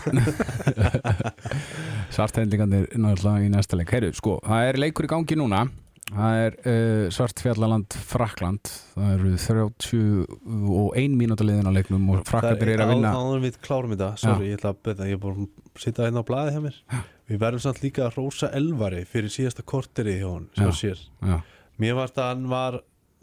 [2.15, 3.91] Svarthendingarnir náttúrulega í næsta leik.
[3.95, 5.65] Heyru, sko, það er leikur í gangi núna.
[6.05, 12.85] Það er uh, Svartfjallaland Frakland Það eru 31 mínúta liðin á leiknum og Frakkandir eru
[12.85, 13.13] að vinna.
[13.17, 16.05] áður en við klárum þetta, sorry, ég ætla að beða ég er bara að sitja
[16.05, 16.77] hérna á blaði hjá mér.
[17.33, 21.01] Við verðum samt líka að rósa elvari fyrir síðasta korteri hjá hún, sem sér.
[21.25, 21.39] Já,
[21.81, 22.79] mér varst að hann var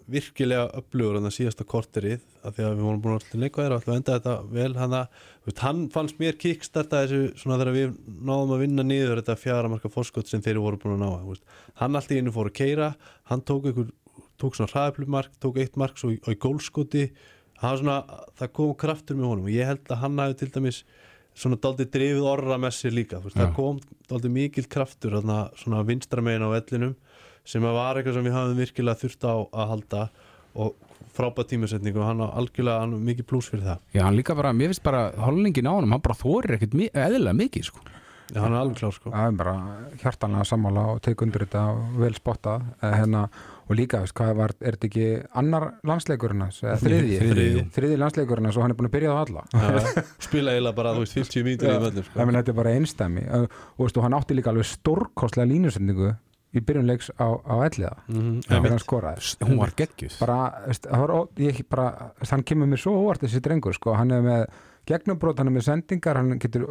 [0.09, 3.73] virkilega upplugur en það síðasta korterið af því að við vorum búin að leika þér
[3.73, 5.19] og alltaf enda þetta vel hann, að,
[5.61, 9.91] hann fannst mér kickstarta þessu svona þegar við náðum að vinna niður þetta fjara marka
[9.93, 11.45] fórskot sem þeir voru búin að ná veist.
[11.81, 12.89] hann alltaf innu fór að keira
[13.29, 13.91] hann tók, ykkur,
[14.41, 17.07] tók svona hraðflugmark tók eitt mark svo í, í gólskoti
[17.61, 18.01] svona,
[18.39, 20.83] það kom kraftur með honum og ég held að hann hafi til dæmis
[21.37, 26.23] svona daldið drifið orra með sér líka veist, það kom daldið mikil kraftur svona vinstra
[26.25, 26.97] megin á vellinum
[27.45, 30.03] sem var eitthvað sem við hafum virkilega þurft á að halda
[30.55, 30.75] og
[31.15, 33.79] frábæð tímasetningu og hann á algjörlega hann mikið pluss fyrir það.
[33.95, 36.91] Já, hann líka bara, mér finnst bara hollningin á honum, hann bara þorir ekkert mi-
[36.93, 37.79] eðlilega mikið, sko.
[38.31, 39.11] Já, hann er alveg klár sko.
[39.11, 39.53] Það er bara
[39.99, 42.61] hjartanlega sammála og teik undir þetta og vel spottað.
[42.81, 43.25] Eh, hérna,
[43.67, 45.07] og líka, veist, hvað var, er þetta ekki
[45.41, 47.65] annar landsleikurinn hans, eða þriði Þriðji.
[47.75, 49.43] þriði landsleikurinn hans og hann er búin að byrja á alla.
[49.51, 52.19] Já, spila eiginlega bara, þú veist, 50 mítur í mönnum sko.
[52.23, 56.13] það er bara einstæmi og, og veistu, hann átti líka alveg stórkostlega línusendingu
[56.55, 57.93] í byrjunleiks á, á elliða.
[58.07, 58.71] Mhm, einmitt.
[58.73, 59.35] hann skoraði.
[59.47, 63.93] Hún var það bara hann kemur mér svo óvart þessi drengur sko.
[63.95, 64.45] hann er með
[64.89, 66.63] gegnumbrot, hann er með sendingar hann getur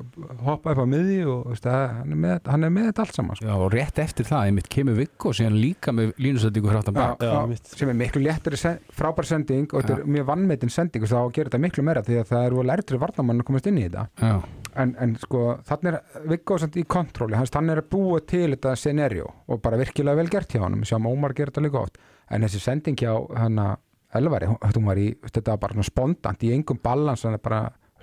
[0.42, 3.14] hoppað upp á miði og veist, það- hann, er með, hann er með þetta allt
[3.14, 3.46] saman sko.
[3.46, 7.18] Já, og rétt eftir það, einmitt kemur Viggo síðan líka með línusættingu hráttan bak.
[7.20, 11.02] Já, Já, sem er miklu léttari sen, frábær sending og þetta er mjög vannmetin sending
[11.04, 13.66] og þá gerir þetta miklu meira því að það er voru lærtri varnamann að komast
[13.70, 14.08] inn í þetta.
[14.20, 14.42] Já,
[14.82, 18.48] en, en sko þannig er Viggo samt í kontróli hans hann er að búa til
[18.54, 22.00] þetta scenario og bara virkilega vel gert hjá hann sjáum Ómar gerir þetta líka oft
[22.30, 23.76] en þessi sending hjá hann að
[24.10, 27.60] Elvari, hún- var í, þetta var bara svona spontant í engum balans hann bara,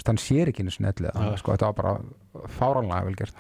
[0.08, 1.36] hann sér ekki ellið, Já.
[1.42, 3.36] sko, þetta var bara fáránlega vel gert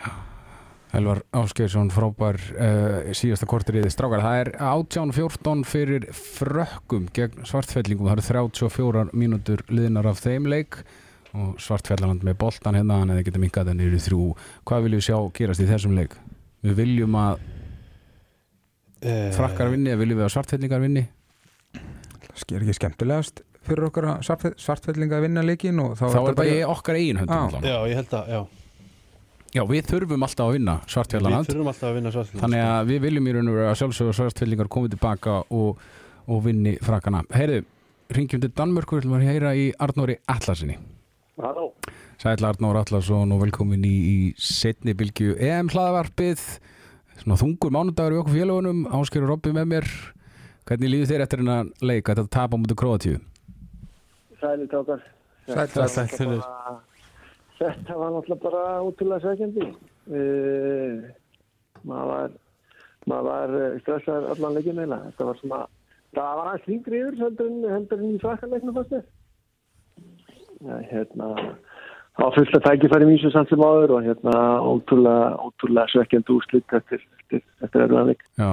[0.96, 4.22] Elvar Áskeirsson frábær uh, síðasta kortriði strákar.
[4.24, 8.08] Það er 18-14 fyrir frökkum gegn svartfellingum.
[8.08, 10.80] Það eru 34 mínútur liðnar af þeim leik
[11.38, 14.24] og svartfellaland með boltan hérna hann eða geta minkað það niður í þrjú.
[14.68, 16.18] Hvað viljum við sjá gerast í þessum leik?
[16.66, 17.40] Við viljum að
[18.98, 21.04] Eh, frakkar vinni eða viljum við að svartfellingar vinni?
[22.38, 24.24] sker ekki skemmtilegast fyrir okkur að
[25.18, 27.48] að vinna leikin og þá, Þá er bara í okkar eigin höndum Já.
[27.48, 27.64] allan.
[27.68, 28.42] Já, ég held að, já
[29.58, 31.48] Já, við þurfum alltaf að vinna Við svartfellaland.
[31.48, 32.40] þurfum alltaf að vinna sko.
[32.42, 35.80] Þannig að við viljum í raun og veru að sjálfsögðu að svartfellingar komið tilbaka og,
[36.28, 37.22] og vinni frakkana.
[37.34, 37.64] Heyrðu,
[38.18, 40.78] ringjum til Danmörku, við ætlum að heyra í Arnóri Atlasinni.
[41.38, 41.68] Halló.
[42.18, 46.42] Sæll Arnór Atlason og velkomin í, í setni bylgju EM hlaðavarpið
[47.22, 49.90] svona þungur mánudagur í okkur félagunum Áskerur Robbi með mér
[50.68, 53.20] hvernig líður þér eftir hennar leik að þetta tapa mútið Kroatíu?
[54.42, 55.06] Sæli tókar.
[55.48, 56.82] Þetta sæll, var bara-
[57.58, 59.70] Þetta var náttúrulega bara útrúlega sækjandi.
[60.08, 61.08] Uh,
[61.88, 62.36] maður var,
[63.10, 65.00] maður var eh, stressaður allan leikinn eila.
[65.08, 65.62] Þetta var svona,
[66.18, 69.08] það var aðeins þingri yfir heldur en, í fannst þér.
[70.66, 71.32] Ja, hérna,
[72.18, 77.04] á fullt að tækifæri mísu samt sem áður og hérna ótrúlega, ótrúlega svekkjandi úrslit eftir,
[77.20, 78.24] eftir, eftir erfiðan leik.
[78.40, 78.52] Já,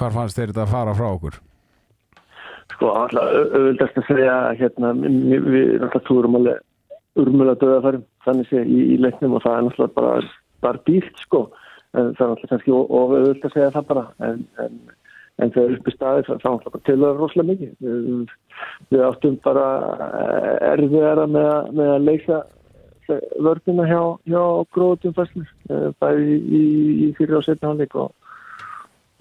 [0.00, 1.38] hvar fannst þér þetta að fara frá okkur?
[2.74, 6.64] Sko, alltaf auðvöldast að segja hérna, við, við náttúrulega túrum alveg
[7.16, 10.30] urmulega döðafærum þannig sé í, í leiknum og það er náttúrulega bara,
[10.64, 11.46] bara dýrt sko
[11.96, 14.80] en það er náttúrulega kannski of auðvöld að segja það bara en, en,
[15.42, 17.72] en þegar uppi staðir það er náttúrulega til það rosalega mikið.
[17.86, 18.36] Við,
[18.92, 19.66] við áttum bara
[20.72, 22.42] erfiðara með, með að leysa
[23.46, 24.44] vörnina hjá, hjá
[24.74, 25.44] gróðum fæslu
[26.02, 26.62] bæði í,
[27.06, 28.14] í fyrir og setna hálfleik og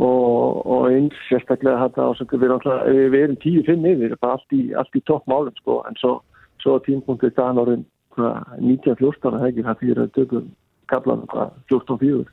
[0.03, 4.73] og, og eins sérstaklega þetta ásöku við, náttúrulega- við erum tíu fimm yfir allt í,
[4.75, 5.83] í toppmálum sko.
[5.87, 6.17] En svo,
[6.59, 7.85] svo tímpunktu dagan árin
[8.17, 9.63] 1914 það ekki?
[9.63, 10.51] Það fyrir að tökum
[10.91, 11.23] kaplan
[11.71, 12.25] 14-4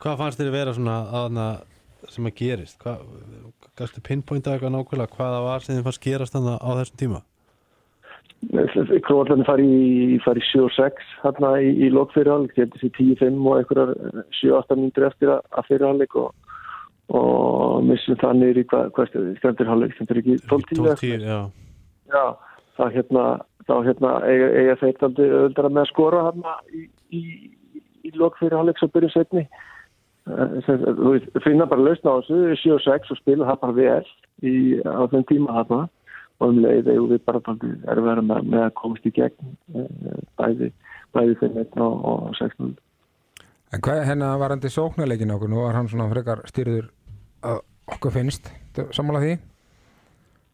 [0.00, 1.46] Hvað fannst þér að vera svona aðna
[2.08, 2.86] sem að gerist?
[3.78, 7.22] Gæstu pinpointa eitthvað nákvæmlega hvað það var sem þið fannst gerast þannig á þessum tíma?
[9.04, 13.90] Królarni fari í, fari í 7-6 hérna í, í lokfyrirháleik þetta sé 10-5 og einhverjar
[14.38, 16.30] 7-8 mínútur eftir að, að fyrirháleik og,
[17.12, 21.40] og missum það í hvað, stendur háleik stendur ekki 12-10 eða 12-10, já
[22.10, 22.34] Já,
[22.78, 23.24] þá hérna,
[23.68, 26.84] þá hérna eiga, eiga þeir daldi öðuldara með að skora hérna í,
[27.14, 27.22] í,
[28.06, 29.44] í lok fyrir hálfleiks og byrja setni.
[30.28, 34.10] Þú veist, finna bara lausna á þessu, 7 og 6 og spila það bara vel
[34.44, 34.54] í,
[34.84, 35.80] á þeim tíma hérna
[36.40, 40.22] og um leið eigum við bara daldi erfæra með, með að komast í gegn eh,
[40.40, 40.70] bæði,
[41.16, 42.70] bæði þeim 1 og, og 6-0.
[43.70, 46.90] En hvað hérna varandi sóknarleikin okkur, nú var hann svona frekar styrður
[47.46, 47.62] að
[47.96, 48.50] okkur finnst,
[48.96, 49.36] sammála því?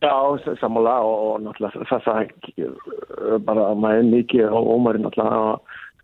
[0.05, 0.13] Já,
[0.61, 2.67] sammála og, og náttúrulega það það ekki,
[3.49, 5.45] bara að maður er mikið og Ómar er náttúrulega á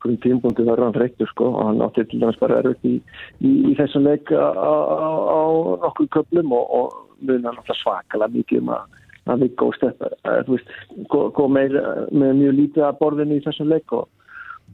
[0.02, 2.96] hverjum tímpunktu verður hann freyktur sko og hann átti til dæmis bara erfitt í,
[3.40, 4.74] í, í þessum leik á,
[5.84, 8.98] nokkuð köplum og, og muna náttúrulega svakalega mikið um að
[9.30, 9.76] að við góð
[10.48, 10.72] veist,
[11.12, 11.76] góð meir
[12.10, 14.08] með mjög lítið að borðinu í þessum leik og,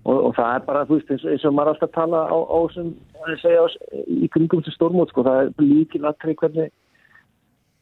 [0.05, 2.93] og, og það er bara, veist, eins, eins og maður alltaf tala á, á sem,
[3.43, 3.67] segja
[4.09, 6.73] í kringum til stórmót, sko, það er líkil aðtrið hvernig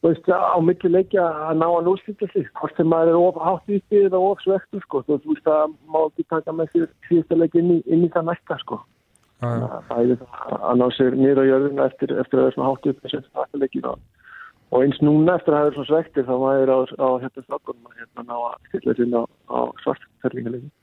[0.01, 3.39] þú veist, á milli leikja að ná að núlstýta sig, hvort sem maður er of
[3.41, 7.39] hátt uppi eða of svektur, sko, þú veist að má ekki taka með sér síðasta
[7.39, 8.81] leik inn í, inn í það næsta, sko.
[9.37, 9.49] Já.
[9.89, 12.69] Það er það að ná sér niður á jörðina eftir, eftir að það er svona
[12.71, 13.99] hátt uppi sem þetta leikin og,
[14.71, 17.91] og eins núna eftir að það er svona svektir þá maður á, á hérna strákunum
[17.91, 20.73] að hérna ná að stilla sér á, á svartferlingaleikin.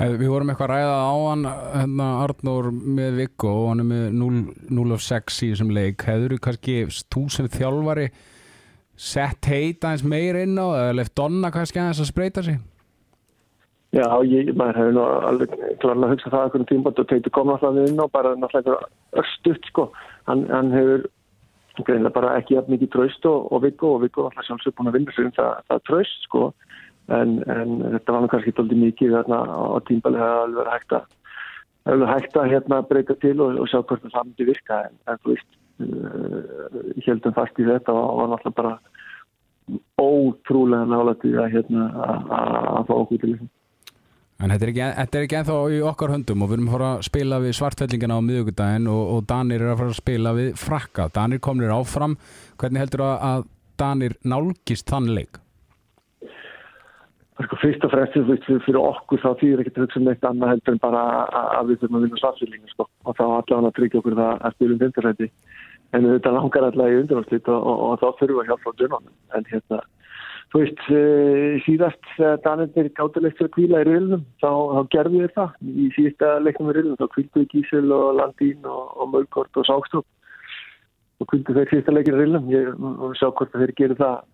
[0.00, 3.88] Eh, Við vorum eitthvað að ræða á hann hérna Arnór með Viggo og hann er
[3.92, 4.42] með 0,
[4.80, 8.08] 0 of 6 í þessum leik hefur þú kannski þú sem þjálfari
[8.96, 12.60] sett heit aðeins meir inn á eða left Donna kannski aðeins að spreita sig
[13.92, 15.50] Já, ég, maður hefur nú alveg
[15.82, 18.78] klarlega að hugsa það einhvern tímbot og teitur koma alltaf inn og bara náttúrulega
[19.20, 19.84] östutt sko.
[20.30, 21.04] Hann, hann hefur
[21.84, 24.96] greinlega bara ekki jafn mikið tröst og, og Viggo og Viggo alltaf sjálfsög búin að
[24.96, 26.46] vinna sig um það, það tröst sko.
[27.12, 31.10] En, en þetta var nú kannski doldið mikið þarna á tímbali hefur alveg hægt að
[31.92, 35.20] alveg hægt að hérna breyta til og, og sjá hvort það myndi virka en, en
[35.20, 35.50] þú veist
[37.06, 38.78] heldum fast í þetta og var náttúrulega bara
[40.00, 43.50] ótrúlega nálættið að hérna að- fá okkur til þessum.
[44.42, 46.72] En þetta er, ekki, þetta er ekki ennþá í okkar höndum og við erum að
[46.74, 50.32] fara að spila við svartfellingina á miðugudaginn og, og Danir er að fara að spila
[50.34, 51.06] við frakka.
[51.14, 52.16] Danir komnir áfram.
[52.58, 53.44] Hvernig heldur að, að
[53.78, 55.38] Danir nálgist þann leik?
[57.42, 58.18] Sko, fyrst og fremst
[58.66, 61.70] fyrir, okkur þá þýðir ekkert að hugsa um neitt annað heldur en bara að, að
[61.70, 62.88] við þurfum að vinna svartfyllingu sko.
[63.02, 65.28] og þá allavega að tryggja okkur það að spilum fintarætti
[65.92, 68.78] en þetta langar allavega í undanátslít og, og, og þá þurfum við að hjálpa á
[68.80, 69.80] dönunum en hérna,
[70.52, 75.22] þú veist uh, síðast þegar Danir gátulegt fyrir að kvíla í riðlunum þá, þá gerðu
[75.22, 75.54] við það.
[75.68, 79.68] Í síðasta leiknum í riðlunum þá kvíldu við Gísel og Landín og, og Mölkort og
[79.68, 80.08] Sákstrúm
[81.20, 84.24] og kvíldu þeir síðasta leikin í riðlunum ég og sjá hvort þeir gerir það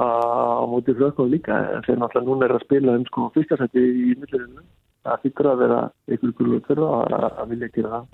[0.00, 1.58] á móti flökkum líka.
[1.84, 4.62] Þeir náttúrulega núna er að spila um sko fyrsta seti í millirinu
[5.02, 8.10] það þykkur að vera einhverjum gulvöld fyrir að vilja gera það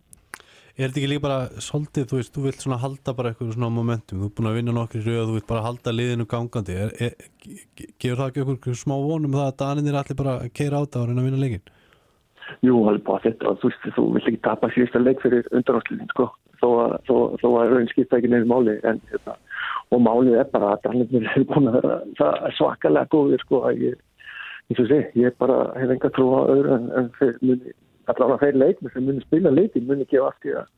[0.79, 3.71] Er þetta ekki líka bara svolítið, þú veist, þú vilt svona halda bara eitthvað svona
[3.75, 6.93] momentum, þú er búin að vinna nokkri röð, þú vilt bara halda liðinu gangandi, er,
[7.03, 10.83] er, ge- gefur það ekki okkur smá vonum það að Daninir allir bara keira á
[10.87, 11.73] það og reyna að vinna leikin?
[12.64, 16.12] Jú, alveg bara þetta og þú veist, þú vill ekki tapa síðasta leik fyrir undanátslýðin
[16.14, 16.29] sko
[16.62, 19.35] þó að, þó, þó að raun skipta ekki nefnir máli en hérna,
[19.93, 21.99] og málið er bara að Danir er búin að vera
[22.49, 23.99] er svakalega góðir sko að ég,
[24.71, 27.12] eins og sé, ég bara hef enga trú á öðru en, en
[28.12, 30.68] allavega þeir leikmi sem muni spila leikin muni gefa allt í að,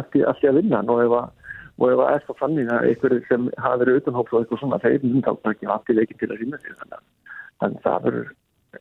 [0.00, 0.84] allt í, allt í að vinna.
[0.84, 1.32] Og ef að
[1.74, 5.00] og ef að er þannig að einhverju sem hafa verið utanhóps og eitthvað svona þeir
[5.02, 6.76] muni þá gefa allt í leikin til að rýna sig.
[6.80, 8.32] Þannig að það verður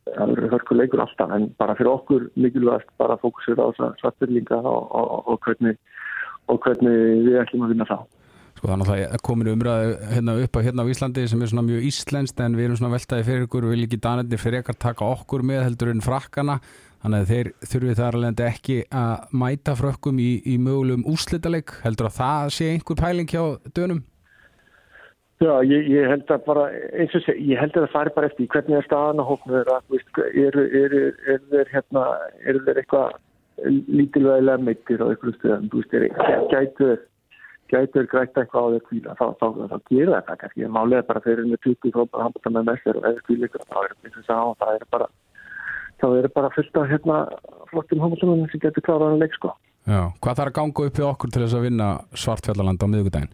[0.01, 1.35] það verður hörkuleikur alltaf.
[1.35, 3.67] En bara fyrir okkur mikilvægast bara fókusir á
[4.01, 5.79] svartbyrlinga og, og, og, hvernig,
[6.51, 7.97] og hvernig við ætlum að vinna þá.
[8.53, 11.65] Sko þannig að það komin umræðu hérna upp á hérna á Íslandi sem er svona
[11.67, 13.69] mjög íslenskt en við erum svona veltaði fyrir ykkur.
[13.73, 16.59] Vil ekki danirnir fyrir ekkert taka okkur með heldur en frakkana
[17.03, 22.09] þannig að þeir þurfi þar alveg ekki að mæta frökkum í, í mögulegum úslitaleg heldur
[22.09, 23.43] að það sé einhver pæling hjá
[23.75, 24.01] dönum?
[25.43, 28.27] Já, ég, ég held að bara, eins og sé, ég held að það fari bara
[28.29, 29.79] eftir hvernig er staðan á hóknu þeirra,
[30.39, 30.93] eru er,
[31.33, 32.03] er, þeir hérna,
[32.47, 33.17] eru þeir eitthvað
[33.97, 36.05] lítilvægilega meittir á einhverju stöðum, þú veist, er,
[36.53, 37.01] gætur,
[37.73, 41.23] gætur grætt eitthvað á þeir kvíla, þá, þá, þá, þá gera þetta kannski, málega bara
[41.25, 43.97] þeir eru með 20 frópar handbata með messer og eða kvíla ykkur, þá er
[44.63, 45.09] það bara,
[46.03, 47.19] þá er bara fullt af hérna
[47.71, 49.53] flottum handbatamennum sem getur klárað að leik, sko.
[49.87, 53.33] Já, hvað þarf að ganga upp í okkur til þess að vinna svartfjallaland á miðugudaginn?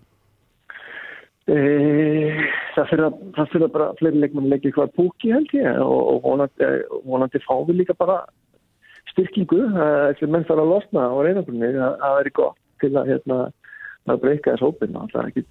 [1.50, 1.58] E,
[2.76, 2.92] það
[3.50, 6.68] fyrir bara fleiri leikmenn leikir eitthvað púki held ég og, og vonandi,
[7.10, 8.20] vonandi fá við líka bara
[9.10, 9.64] styrkingu
[10.12, 13.40] eftir menn þarf að losna á reynabunni að það er gott til að hérna
[14.10, 15.46] að breyka þess hópin það er ekki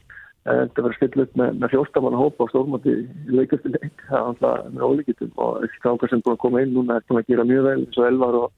[0.49, 4.03] þetta verður still upp með, með fjórstamanna hópa á stórmáti í leikastu leik.
[4.09, 7.07] Það er alltaf með ólíkitum og þessi kákar sem búin að koma inn núna er
[7.09, 8.51] búin að gera mjög vel eins og Elvar og,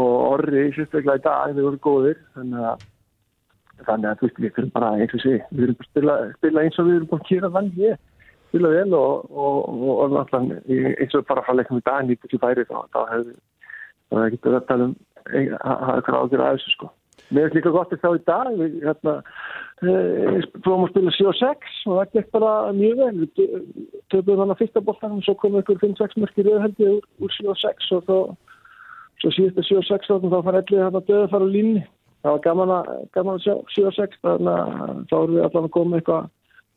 [0.00, 2.22] og Orri sérstaklega í dag þeir voru góðir.
[2.36, 2.86] Þannig að
[3.86, 6.16] þannig að þú veist við þurfum bara eins og sé við þurfum bara að spila,
[6.36, 8.00] spila eins og við erum búin að gera þannig ég
[8.50, 9.58] spila vel og, og,
[9.94, 13.36] og, náttúrulega eins og bara frá leiknum í dag nýtt þessi bæri þá, þá hefur
[14.10, 14.96] það getur að tala um
[15.30, 16.90] að að þessu sko
[17.30, 19.14] Mér finnst líka gott að þá í dag við hérna
[19.86, 23.12] eh, prófum að spila 7-6 og það gekk bara mjög vel.
[23.22, 23.54] Við
[24.12, 28.04] töfum hann að fyrsta bóltanum svo kom ykkur 5-6 mörkir auðhaldi úr, úr 7-6 og
[28.08, 28.16] þá
[29.20, 31.86] svo síðasta 7-6 þá fann allir hann að döða fara á línni
[32.20, 35.74] það var gaman að, gaman að sjá 7-6 þannig að þá erum við allan að
[35.76, 36.28] koma eitthvað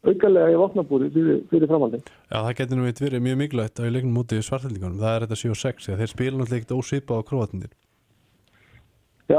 [0.03, 2.03] aukalega í vopnabúri fyrir, fyrir framhaldin.
[2.03, 5.25] Já, það getur nú eitt verið mjög mikilvægt á í leiknum mútið svartældingunum, það er
[5.25, 7.71] þetta 7-6 þeir spila náttúrulega ekkert ósvipa á króatindir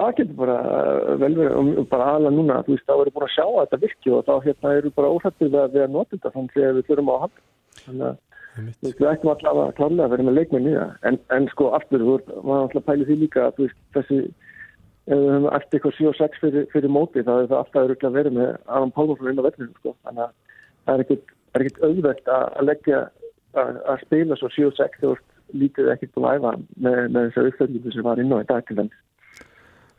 [0.03, 3.17] það getur bara uh, vel verið og bara aðalega núna, þú veist, þá erum við
[3.17, 5.85] búin að sjá að þetta virki og þá hérna eru bara óhættir við að við
[5.85, 7.45] að nota þetta þannig að við þurfum á að halda.
[7.85, 8.17] Þannig að
[8.55, 10.95] þú veist, við ættum alltaf að klálega að vera með leikmenn í það.
[11.11, 14.21] En, en sko, aftur, þú maður alltaf pæli því líka að veist, þessi,
[15.05, 18.19] ef við höfum eftir eitthvað 7-6 fyrir, fyrir móti, þá er það alltaf örugglega að
[18.21, 19.95] vera með Aron Pálmarsson inn á vellinu, sko.
[20.07, 20.35] Þannig að
[20.85, 23.01] það er ekkit, er ekkit auðvelt að að leggja
[23.55, 27.93] að, að spila svo 7-6 þegar lítið ekkert búin að æfa með, með þessu uppfællinu
[27.95, 29.03] sem var inn á í dag til þess.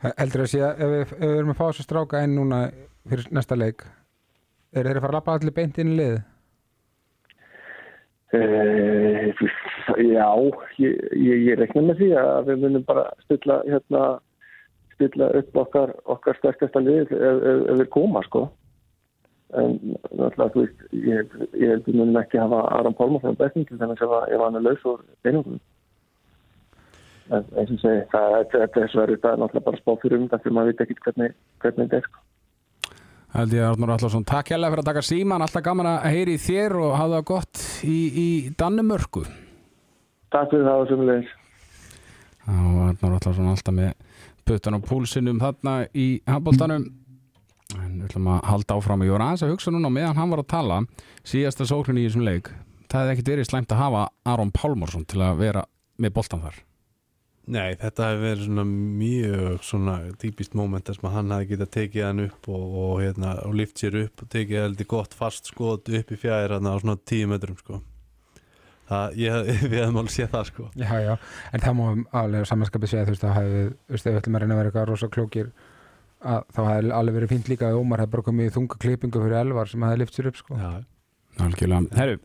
[0.04, 2.58] Heldur að sé að ef við, við erum að fá þessu stráka inn núna
[3.08, 3.86] fyrir næsta leik
[4.76, 6.16] er þeir að fara að lappa allir beint inn í lið?
[8.36, 9.30] Uh,
[10.02, 10.28] já,
[10.82, 14.02] ég, ég, ég rekna með því að við munum bara stilla, hérna,
[14.96, 18.48] stilla upp okkar, okkar sterkasta lið ef, ef, ef við koma, sko.
[19.56, 19.78] En
[20.10, 24.34] náttúrulega, þú veist, ég, ég munum ekki hafa Aron Pálmar frá besting til þess að
[24.34, 25.62] ef hann er laus úr einhverjum.
[27.26, 30.26] Eins og segi, það, þetta, er svo verið, það er náttúrulega bara spá fyrir um
[30.26, 32.20] þetta fyrir maður veit ekki hvernig, hvernig þetta er, sko.
[33.36, 36.76] Held ég Arnur Allarsson, takk hérlega fyrir að taka síman alltaf gaman að heyri þér
[36.78, 38.28] og hafa það gott í, í
[38.60, 39.24] Dannemörku.
[40.32, 41.32] Takk fyrir það og sumulegis.
[42.46, 43.90] Arnur Allarsson alltaf með
[44.46, 46.86] puttan á púlsinum þarna í handbóltanum
[47.74, 49.02] en við ætlum að halda áfram.
[49.02, 50.78] Ég var aðeins að hugsa núna meðan hann var að tala
[51.26, 52.52] síðasta sóknin í þessum leik.
[52.86, 55.66] Það hefði ekkit verið slæmt að hafa Aron Pálmarsson til að vera
[55.98, 56.62] með boltan þar
[57.46, 62.02] Nei, þetta hefur verið svona mjög svona típist moment þess að hann hafi getað tekið
[62.02, 65.86] hann upp og, og, hérna, og lift sér upp og tekið heldur gott fast skot
[65.86, 67.78] upp í fjæðir hann á svona tíu metrum sko.
[68.90, 70.68] Það, ég, við hefum alveg séð það sko.
[70.74, 71.14] Já, já,
[71.54, 71.86] en það má
[72.24, 74.62] alveg samanskapið segja þú veist, þá hefði, þú veist, ef við ætlum að reyna að
[74.62, 75.52] vera eitthvað rosa klókir
[76.26, 79.22] að þá hefði alveg verið fínt líka að Ómar hefði bara komið í þunga klippingu
[79.22, 80.58] fyrir elvar sem hefði lift sér upp, sko.
[80.58, 80.72] Já,
[81.46, 82.18] Algjörlega, herru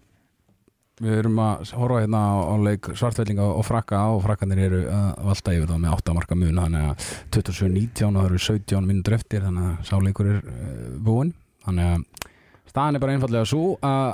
[1.01, 5.53] Við erum að horfa hérna á, leik svartvellinga og frakka og frakkanir eru að valda
[5.57, 7.05] yfir það með 8 marka mun þannig að
[7.37, 11.31] 27-19 og það eru 17 minnur eftir þannig að sáleikur er uh, búinn.
[11.65, 12.27] Þannig að
[12.69, 14.11] staðan er bara einfallega svo að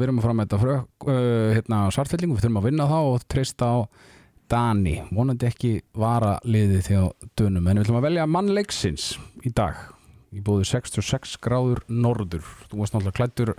[0.00, 2.98] við erum að fara með þetta frök, uh, hérna, svartvellingu, við þurfum að vinna þá
[3.00, 3.78] og treysta á
[4.50, 4.96] Dani.
[5.14, 7.04] Vonandi ekki vara liðið því á
[7.38, 9.10] dönum en við ætlum að velja mannleiksins
[9.46, 9.76] í dag.
[10.32, 12.48] Í búðu 66 gráður norður.
[12.70, 13.52] Þú varst náttúrulega klættur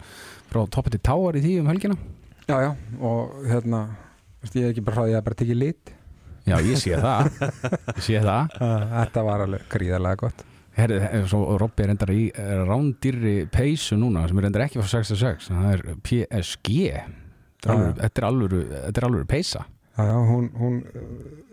[0.49, 1.99] frá toppið til táar í því um helgina
[2.51, 2.71] Já, já,
[3.07, 3.81] og hérna,
[4.51, 5.91] ég er ekki bara því að bara tekið lit.
[6.49, 7.27] Já, ég sé það
[7.95, 8.55] Ég sé það
[8.97, 10.39] Þetta var alveg gríðarlega gott.
[10.73, 10.97] Herri,
[11.29, 15.49] svo Robby er endar í er rándýrri peysu núna sem er endar ekki frá 66
[15.51, 16.77] það er PSG
[17.61, 20.77] Þetta er alvöru- þetta er alvöru, peysa Já, já, hún, hún,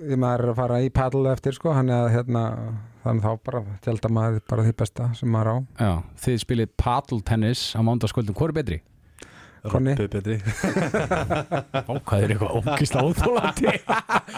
[0.08, 2.42] ég maður er að fara í paddle eftir, sko, hann er að, hérna,
[3.02, 5.56] þannig þá bara, tjelda maður bara því besta sem maður á.
[5.82, 5.90] Já,
[6.22, 8.78] þið spilið paddle tennis á mándaskvöldum, hvor er betri?
[9.66, 9.94] Konni.
[9.98, 10.38] Robbi betri.
[12.06, 13.74] Hvað er eitthvað ógísla óþólandi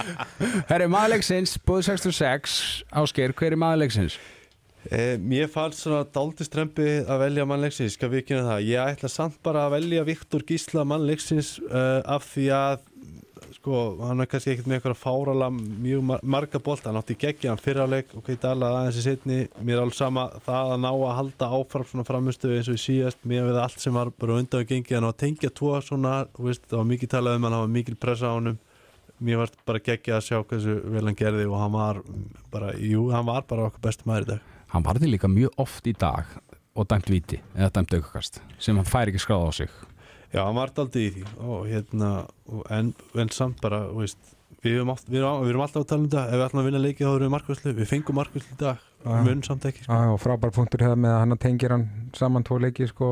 [0.71, 2.61] Herri, maðurleiksins búið 66,
[3.03, 4.19] Ásgeir, hver er maðurleiksins?
[4.89, 8.69] Eh, mér fannst svona daldi strempi að velja mannleiksins, skal við kynna það.
[8.71, 12.87] Ég ætla samt bara að velja Viktor Gísla mannleiksins uh, af því að
[13.61, 17.53] sko, hann er kannski ekkert með eitthvað fárala mjög mar marga bolta, hann átti geggja
[17.53, 20.89] hann fyrraleg og hvað talaði aðeins í setni mér er alveg sama það að ná
[20.91, 23.21] að halda áfram svona framustu eins og í síðast.
[23.29, 26.15] Mér við allt sem var bara undan og gengið hann á að tengja tvo svona,
[26.41, 28.59] veist, það var mikið talað um hann var mikil pressa á honum.
[29.21, 32.01] Mér var bara geggja að sjá hversu vel hann gerði og hann var
[32.53, 34.55] bara, jú, hann var bara okkar besti maður í dag.
[34.73, 36.33] Hann varði líka mjög oft í dag
[36.79, 39.73] og dæmt viti, eða dæmt aukakast sem hann fær ekki skráð á sig
[40.31, 41.25] Já, hann var aldrei í því.
[41.43, 42.11] Og hérna,
[42.71, 44.19] en, en samt bara, veist,
[44.63, 46.61] við erum, oft, við, erum, við erum alltaf að tala um þetta, ef við ætlum
[46.63, 48.87] að vinna leikið þá erum við markvæslu, við fengum markvæslu í dag.
[49.01, 49.97] Við munum samt ekki, sko.
[49.97, 51.85] Já, og frábær punktur hefða með að hann tengir hann
[52.19, 53.09] saman tvo leiki, sko,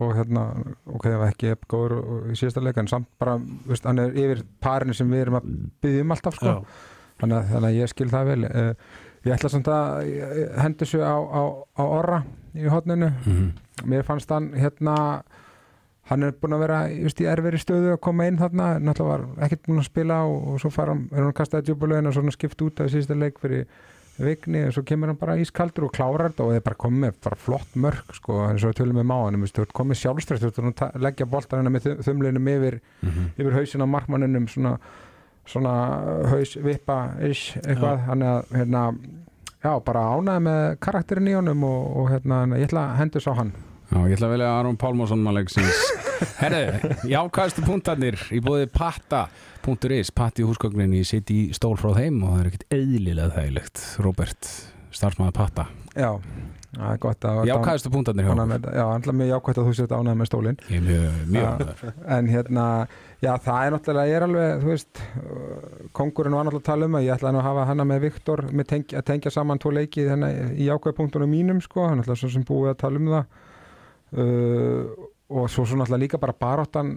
[0.00, 0.44] og hérna,
[0.88, 3.34] ok, það var ekki epp góður og- í síðasta leika, en samt bara,
[3.68, 5.50] veist, hann er yfir parinu sem við erum að
[5.84, 6.54] byggja um alltaf, sko.
[7.20, 8.40] Þannig að, þannig að ég skil það vel.
[8.48, 8.72] Uh,
[9.26, 11.42] ég ætla samt að eh, hendur svo á, á,
[11.76, 12.18] á orra
[12.56, 13.46] í hotninu mm
[13.84, 14.92] mér fannst hann hérna
[16.06, 19.44] hann er búin að vera just, í erfiri stöðu að koma inn þarna, náttúrulega var
[19.48, 22.62] ekkert búin að spila og, og svo hann, er hann kastaði djúbulögin og svona skipt
[22.62, 23.66] út af síðasta leik fyrir
[24.16, 27.02] vikni og svo kemur hann bara ískaldur og klárar þetta og það er bara komið
[27.02, 30.46] með bara flott mörg sko, eins og við tölum með máanum þú ert komið sjálfstrætt,
[30.56, 32.78] þú að ta- leggja boltan hérna með þum- þumlinum yfir,
[33.36, 34.72] yfir hausin á markmanninum svona,
[35.44, 35.74] svona
[36.32, 38.86] haus vippa ish, eitthvað, þannig að hérna,
[39.66, 43.34] já, bara ánæði með karakterin í honum og, og hérna, ég ætla að hendur sá
[43.36, 43.52] hann
[43.86, 45.78] Já, ég ætla að velja Aron Pálmarsson mannleiksins
[46.40, 52.30] Herðu, jákvæðstu punktarnir í bóði patta.is Patti húsgögnin, ég sitt í stól frá þeim og
[52.32, 53.76] það er ekkert eðlilega þægilegt.
[54.04, 54.42] Robert,
[54.96, 55.64] starfsmæður Patta.
[55.96, 56.10] Já,
[56.76, 58.68] það er gott að Jákvæðstu punktarnir hjá okkur.
[58.80, 60.58] Já, andla mjög jákvæmt að þú sért ánægð með stólinn.
[60.66, 61.04] Ég er mjög,
[61.36, 61.80] mjög ánægður.
[62.16, 62.64] En hérna,
[63.24, 64.94] já það er náttúrulega, ég er alveg, þú veist
[65.96, 66.96] Kongurinn var náttúrulega að tala um
[73.20, 73.36] að
[74.12, 74.86] uh,
[75.26, 76.32] og svo svo náttúrulega líka bara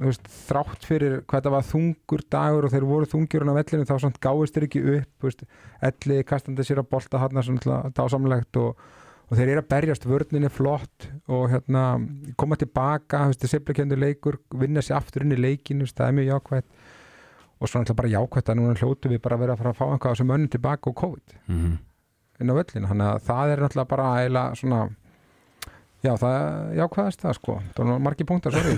[0.05, 3.95] veist, þrátt fyrir hvað þetta var þungur dagur og þeir voru þungjur á vellinu þá
[4.03, 5.41] samt gáist þeir ekki upp veist,
[5.82, 8.78] elli kastandi sér að bolta hann svona dásamlegt og,
[9.30, 11.97] og þeir eru að berjast vörninni flott og hérna
[12.38, 16.30] koma tilbaka, seflakendur leikur vinna sér aftur inn í leikinu, þú veist, það er mjög
[16.36, 16.70] jákvætt.
[17.60, 19.86] Og svo náttúrulega bara jákvætt að núna hljótu við bara vera að fara að fá
[19.89, 21.78] einhvað þessum mönnum tilbaka og COVID Mhm.
[22.39, 24.05] inn á völlinu, þannig að það er náttúrulega bara
[24.55, 24.89] svona
[26.06, 28.76] já, það er jákvæðast það sko það var nú margir punktar, sorry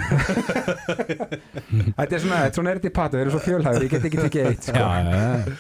[1.97, 4.09] þetta er svona, þetta er svona er í patu, þeir eru svo fjölhæður, ég get
[4.09, 4.81] ekki tekið eitt sko.
[4.81, 5.55] Já, já.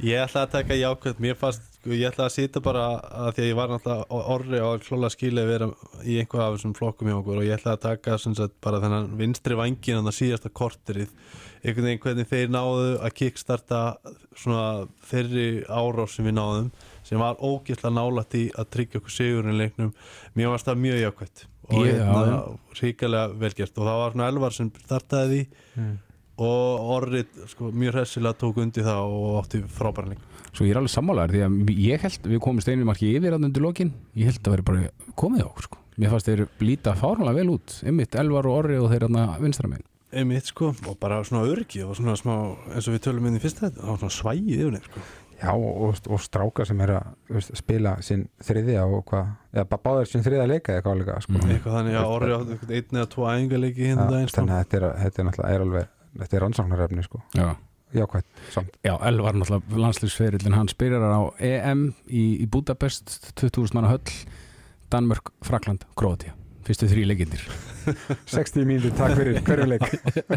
[0.00, 2.84] Ég ætla að taka jákvæmt, mér fannst sko, ég ætla að sita bara
[3.26, 5.68] að því að ég var náttúrulega orri og klála skilja að vera
[6.04, 8.80] í einhvað af þessum flokkum hjá okkur og ég ætla að taka sem sagt, bara
[8.80, 11.12] þennan vinstri vangin að síðasta korterið
[11.60, 13.82] einhvern veginn hvernig þeir náðu að kickstarta
[14.32, 16.72] svona þeirri árás sem við náðum
[17.10, 19.90] sem var ógeðslega nálætt í að tryggja okkur sigurinn í leiknum.
[20.38, 22.22] Mér varst það mjög jákvæmt og hérna,
[22.80, 25.42] ríkilega velgjert og það var svona elvar sem startaði því
[25.80, 25.98] Mm.
[26.40, 30.22] og orrið sko, mjög hressilega tók undir það og átti frábæran leik.
[30.54, 33.44] Svo ég er alveg sammálaður því að ég held við komum steinum marki yfir að
[33.50, 33.92] undir lokin.
[34.16, 34.88] Ég held að vera bara
[35.20, 35.78] komið á okkur sko.
[36.00, 37.76] Mér fannst þeir líta fármálega vel út.
[37.84, 39.84] Einmitt Elvar og Orri og þeir hérna vinstra megin.
[40.10, 42.34] Einmitt sko og bara svona örgi og svona smá
[42.74, 45.04] eins og við tölum inn í fyrsta þetta svona svægið yfir þeim sko
[45.40, 49.84] Já, og, og stráka sem er að veist, spila sinn þriðja og hvað, eða bara
[49.86, 51.32] báður sinn þriðja leika eða hvað líka, sko.
[51.38, 51.54] Mhm.
[51.54, 54.54] eitthvað þannig að orri átti einhvern einn eða tvo æfingarleiki hérna Já, daginn sko þannig
[54.56, 57.22] að þetta er, þetta er náttúrulega er alveg, þetta er rannsóknarefni, sko.
[57.38, 57.48] Já,
[57.90, 58.76] Jákvæmt, samt.
[58.86, 64.12] Já Elvar náttúrulega landslýsferillin hann byrjar á EM í, í Budapest 20.000 manna höll
[64.92, 66.36] Danmörk, Frakland, Króatia
[66.66, 67.42] Fyrstu þrý leikindir
[68.30, 69.86] 60 mínútur, takk fyrir, hverju leik.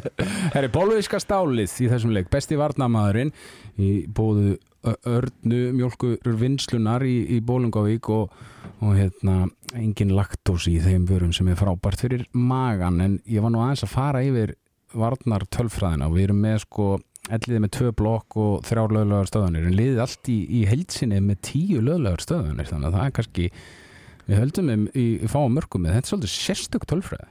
[0.56, 3.34] Herri, Bólvíska stálið í þessum leik Besti varnamaðurinn
[3.78, 8.34] í bóðu Örnu mjólkur vinslunar í, í Bólungavík og,
[8.84, 9.46] og hérna
[9.80, 13.86] engin laktósi í þeim vörum sem er frábært fyrir magan en ég var nú aðeins
[13.88, 14.58] að fara yfir
[14.94, 16.90] varnar tölfræðina og við erum með sko
[17.32, 21.40] elliðið með tvö blokk og þrjár löglegar stöðanir en liðið allt í, í heilsinni með
[21.48, 23.48] tíu löglegar stöðanir þannig að það er kannski
[24.28, 27.30] við höldum við í, í með þetta er svolítið sérstök tölfræði.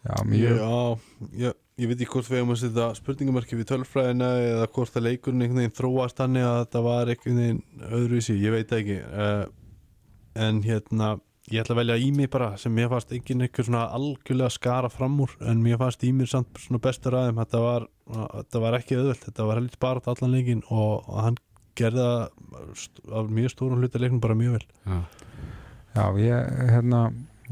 [0.00, 4.28] Já, mjög, Já, ég, ég veit ekki hvort við hefum að setja spurningamarki við tölfræðina
[4.50, 8.54] eða hvort að leikurinn einhvern veginn þróast þannig að þetta var einhvern veginn öðruvísi, ég
[8.54, 8.98] veit það ekki.
[9.10, 9.42] Uh,
[10.46, 11.08] en hérna
[11.50, 14.90] ég ætla að velja í mig bara sem mér fannst engin eitthvað svona algjörlega skara
[14.92, 17.86] fram úr en mér fannst í mér samt svona bestur aðeim þetta var,
[18.36, 21.40] þetta var ekki öðvöld þetta var heldur bara allan leikin og, og hann
[21.80, 24.68] gerði það st- af mjög stórum hluta leiknum bara mjög vel.
[24.86, 25.00] Já,
[25.96, 27.02] já, ég, hérna,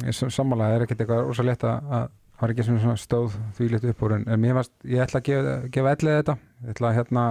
[0.05, 2.09] ég sam- sammála, það er ekkert eitthvað rosa lett að, það
[2.39, 5.55] var ekki svona stóð því litt upp úr, en, en varst, ég ætla að gefa,
[5.75, 7.25] gefa ellið þetta, ég ætla að hérna,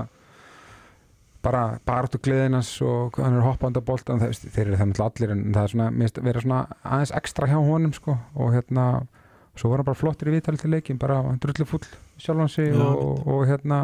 [1.47, 5.33] bara baráttu gleðinans og hann er hoppandi á boltan það, þeir eru það náttúrulega allir
[5.33, 8.17] en það er svona, minnst vera svona aðeins ekstra hjá honum sko.
[8.35, 8.87] Og hérna
[9.57, 11.85] svo var hann bara flottir í viðtalið til leikin bara drullu full
[12.21, 12.83] sjálfan sig Já.
[12.83, 13.79] og, og hérna,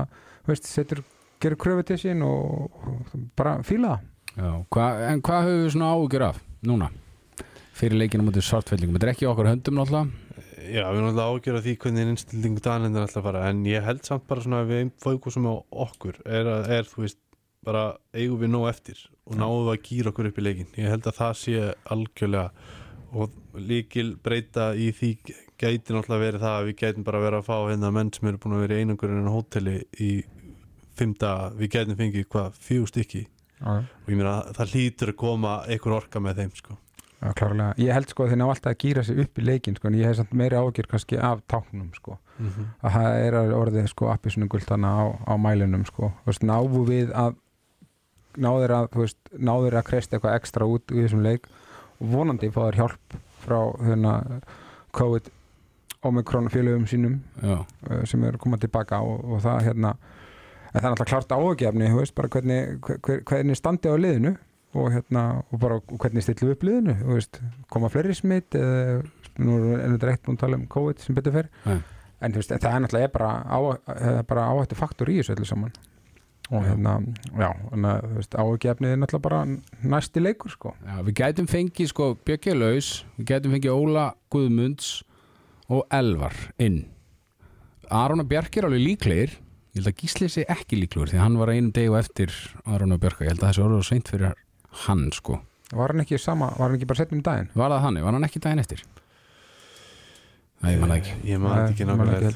[0.49, 1.03] veist, setur
[1.43, 3.97] gerir kröfu til sín og, og bara fíla
[4.33, 4.59] það.
[4.73, 6.91] Hva, en hvað höfum við svona áhugjur af núna?
[7.73, 11.57] Fyrir leikinu mútið svartfellingum Þetta er ekki okkar höndum náttúrulega Já, við erum alltaf ágjör
[11.59, 14.61] af því hvernig innstillingu Daninn er alltaf að fara en ég held samt bara svona
[14.63, 15.53] að við fókusum á
[15.87, 17.19] okkur er, að- er þú veist,
[17.63, 17.83] bara
[18.13, 19.35] eigum við nóg eftir og
[19.67, 21.61] við að gýra okkur upp í leikin ég held að það sé
[21.95, 22.45] algjörlega
[23.13, 25.09] og líkil breyta í því
[25.61, 28.41] gæti náttúrulega verið það að við gætum bara verið að fá hérna menn sem eru
[28.43, 30.11] búin að vera í einangurinn á hóteli í
[30.97, 33.23] fymta, við gætum fengið hvað, fjú stykki.
[34.03, 36.75] Og ég meina það hlýtur að koma einhver orka með þeim sko
[37.23, 37.73] já, klárlega.
[37.81, 39.97] Ég held sko að þeir ná alltaf að gýra sig upp í leikin sko, en
[39.99, 42.17] ég hef samt meiri ágjör kannski af táknum sko.
[42.83, 46.11] að það er orðið sko appisunu gultana á, á mælunum sko.
[46.23, 47.37] Þú veist, náðu við að
[48.41, 51.47] náður að, þú veist, náður að kreista eitthvað ekstra út í þessum leik
[51.99, 54.13] og vonandi fá þér hjálp frá hérna
[54.97, 55.29] COVID
[56.03, 59.93] Omikron félögum sínum Já, uh, sem eru komað tilbaka og, og það hérna
[60.73, 64.33] en það er alltaf klart áhugjefni þú veist, bara hvernig, hver, hvernig standi á liðinu
[64.79, 67.39] og hérna, og bara hvernig stillu upp liðinu, veist,
[67.71, 69.01] koma fleiri smitt eða,
[69.41, 71.49] nú erum við reitt búin að tala um COVID sem betur fer.
[71.65, 71.79] Nei.
[72.23, 73.57] en veist, það er náttúrulega bara, á,
[74.29, 75.73] bara áhættu faktor í þessu öllu saman.
[76.51, 76.97] Og hérna,
[77.39, 79.41] já, þannig að þú veist, áhugjefni er náttúrulega bara
[79.95, 80.73] næsti leikur sko.
[80.83, 84.89] Já, við gætum fengið sko Bjöggi Laus, við gætum fengið Óla Guðmunds
[85.71, 86.83] og Elvar inn.
[87.93, 89.37] Aron og Bjarki er alveg líklegir.
[89.73, 92.33] Ég held að Gísli sé ekki líklegur því hann var einum degu eftir
[92.69, 94.35] Aron og Bjarka, ég held að þessi orður seint fyrir
[94.87, 95.39] hann sko,
[95.73, 97.49] var hann ekki sama, var hann ekki bara setnum daginn?
[97.57, 98.83] Var það hann, var hann ekki daginn eftir?
[100.63, 101.13] Nei, ég manna ekki.
[101.27, 102.29] Ég man Nei, ekki nákvæmlega.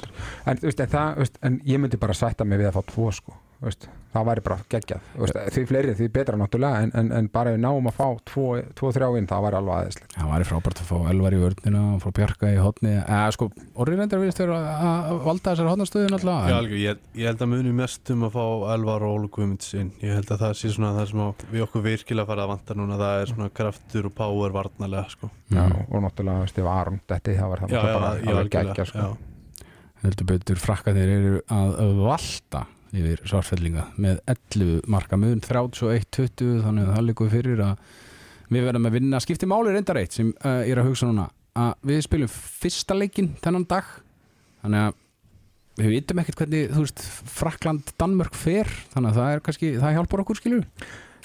[0.46, 2.76] en, þú veist, en, það, þú veist, en ég myndi bara sætta mig við að
[2.76, 3.36] fá tvo sko
[3.66, 7.30] veist, það væri bara geggjað þú veist, því fleiri, því betra náttúrulega en, en, en
[7.34, 10.90] bara við náum að fá 2-3 inn það væri alveg aðeinslega Það væri frábært að
[10.92, 14.60] fá Elvar í vörnina og frá Bjarka í hotni eða sko, orðið reyndar viðst vera
[14.78, 18.38] að valda þessar hotnastöðin alltaf Já, alveg, ég, ég held að muni mest um að
[18.38, 18.46] fá
[18.76, 19.92] Elvar og Ólu Guðmunds inn.
[20.04, 23.00] Ég held að það sé svona það sem við okkur virkilega fara að vanta núna
[23.02, 25.32] það er svona kraftur og power varnarlega sko.
[25.54, 28.42] Já, og náttúrulega, veist, ef Aron detti, það var það já, já, bara já, alveg
[28.44, 29.68] algjörlega, geggjað sko.
[30.04, 32.66] heldur betur frakka þeir eru að valta
[32.96, 37.82] yfir svartfellinga með 11 marka mun 31-20 þannig að það líkur fyrir að
[38.48, 39.24] við verðum að vinna.
[39.24, 41.28] Skipti máli reyndar eitt sem uh, er að hugsa núna
[41.58, 43.90] að við spilum fyrsta leikinn þennan dag.
[44.62, 45.04] Þannig að
[45.78, 49.94] við vitum ekkert hvernig þú veist Frakland Danmörk fer þannig að það er kannski, það
[49.98, 50.66] hjálpar okkur skilur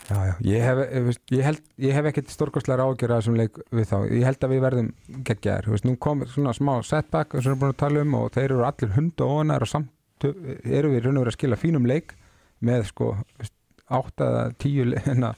[0.02, 3.60] Já, já, ég hef, veist, ég, held, ég hef ekkert stórkostlega ágjör að þessum leik
[3.70, 4.88] við þá, ég held að við verðum
[5.28, 8.16] geggjaðir, þú veist, nú kom svona smá setback sem við erum búin að tala um
[8.18, 9.92] og þeir eru allir hund og ónar og samt
[10.30, 12.14] eru við raun og verið að skila fínum leik
[12.62, 13.10] með sko
[13.40, 13.54] veist,
[13.92, 15.34] átta eða tíu le- hérna,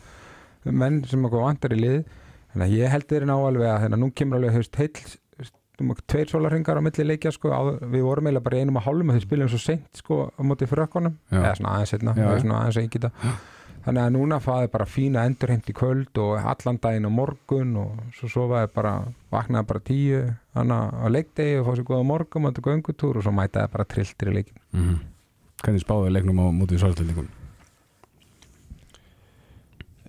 [0.64, 1.99] menn sem vantar í lið
[2.53, 5.16] þannig að ég held þeir ná alveg að hérna, nú kemur alveg, heill
[5.80, 9.11] um, tveir sólarringar á milli leikja sko, á, við vorum eiginlega bara einum að hálfum
[9.11, 11.16] og þeir spilum svo seint sko á móti frökkunum.
[11.32, 11.41] Já.
[11.41, 11.95] eða svona aðeins
[12.45, 13.11] svona aðeins engita
[13.85, 18.03] þannig að núna fáði bara fína endurheimt í kvöld og allan daginn á morgun og
[18.16, 18.95] svo sofaði bara
[19.35, 20.20] vaknaði bara tíu
[20.57, 23.89] hana á leikdegi og fóði sér góða morgun og þetta göngutúr og svo mætaði bara
[23.95, 25.01] trilltir í leikin mm -hmm.
[25.62, 27.32] hvernig spáðu leiknum á mútið svartfellingun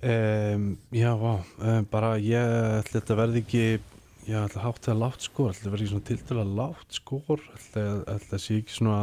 [0.06, 3.62] Um, já, vá, um, bara ég ætla þetta verði ekki
[4.28, 7.86] ég ætla hátt eða látt skor ætla þetta verði ekki svona tiltöla látt skor ætla
[8.06, 9.00] þetta sé ekki svona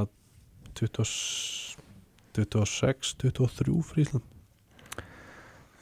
[0.78, 1.06] 20,
[2.38, 4.28] 26, 23 fyrir Ísland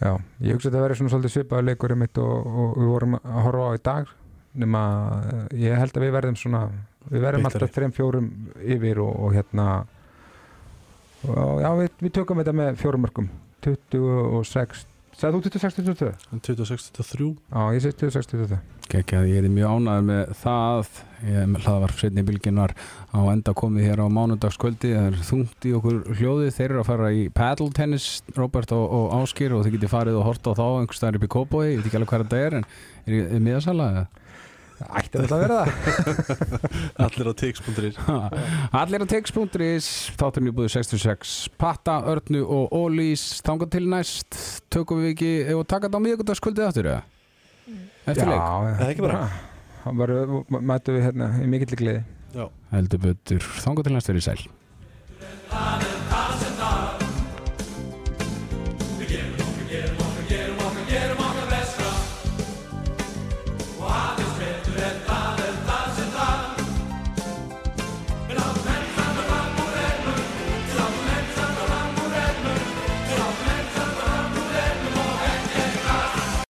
[0.01, 3.17] Já, ég hugsa að þetta verið svona svolítið svipaður leikur mitt og, og við vorum
[3.21, 4.13] að horfa á í dag
[4.61, 4.83] nema
[5.29, 6.63] eh, ég held að við verðum svona
[7.11, 7.67] við verðum Beittari.
[7.67, 8.31] alltaf þreim fjórum
[8.65, 9.67] yfir og, og hérna
[11.29, 13.29] og, já, við, við tökum þetta með fjórum mörgum
[13.67, 14.87] 26
[15.19, 16.13] Sæðu þú 26-22?
[16.39, 20.89] 26, 23 Já, ég segi 26-22 Gekki ég er mjög ánæður með það.
[21.23, 22.73] Ég hlaðvarp setni bylginar
[23.15, 24.91] á enda komið hér á mánudagskvöldi.
[24.97, 28.83] Það er þungt í okkur hljóði þeir eru að fara í paddle tennis Robert og,
[28.99, 31.63] og Áskir og þið getið farið og horta á þá einhvers staðar upp í Kópói,
[31.69, 32.67] ég veit ekki alveg hvað þetta er en
[33.07, 34.05] er ég miðasala eða?
[34.81, 35.71] Ætti þetta að vera það?
[37.05, 37.99] allir á tix.is
[38.81, 39.89] Allir á text.is
[40.21, 44.39] Þátturinn í búið 66 Patta, Örnu og Ólís Þangað til næst.
[44.73, 47.03] Tökum við ekki og taka þetta á miðugundagskvöldið aftur eða?
[48.09, 48.41] Eftir leik?
[48.41, 49.23] Já, Það er ekki bara.
[49.81, 50.19] Það bara
[50.73, 52.05] mætu við hérna í mikill gleði.
[52.37, 52.47] Já.
[52.75, 53.51] Heldur betur.
[53.65, 54.41] Þangað til næst verið sæl.
[55.51, 56.50] Hann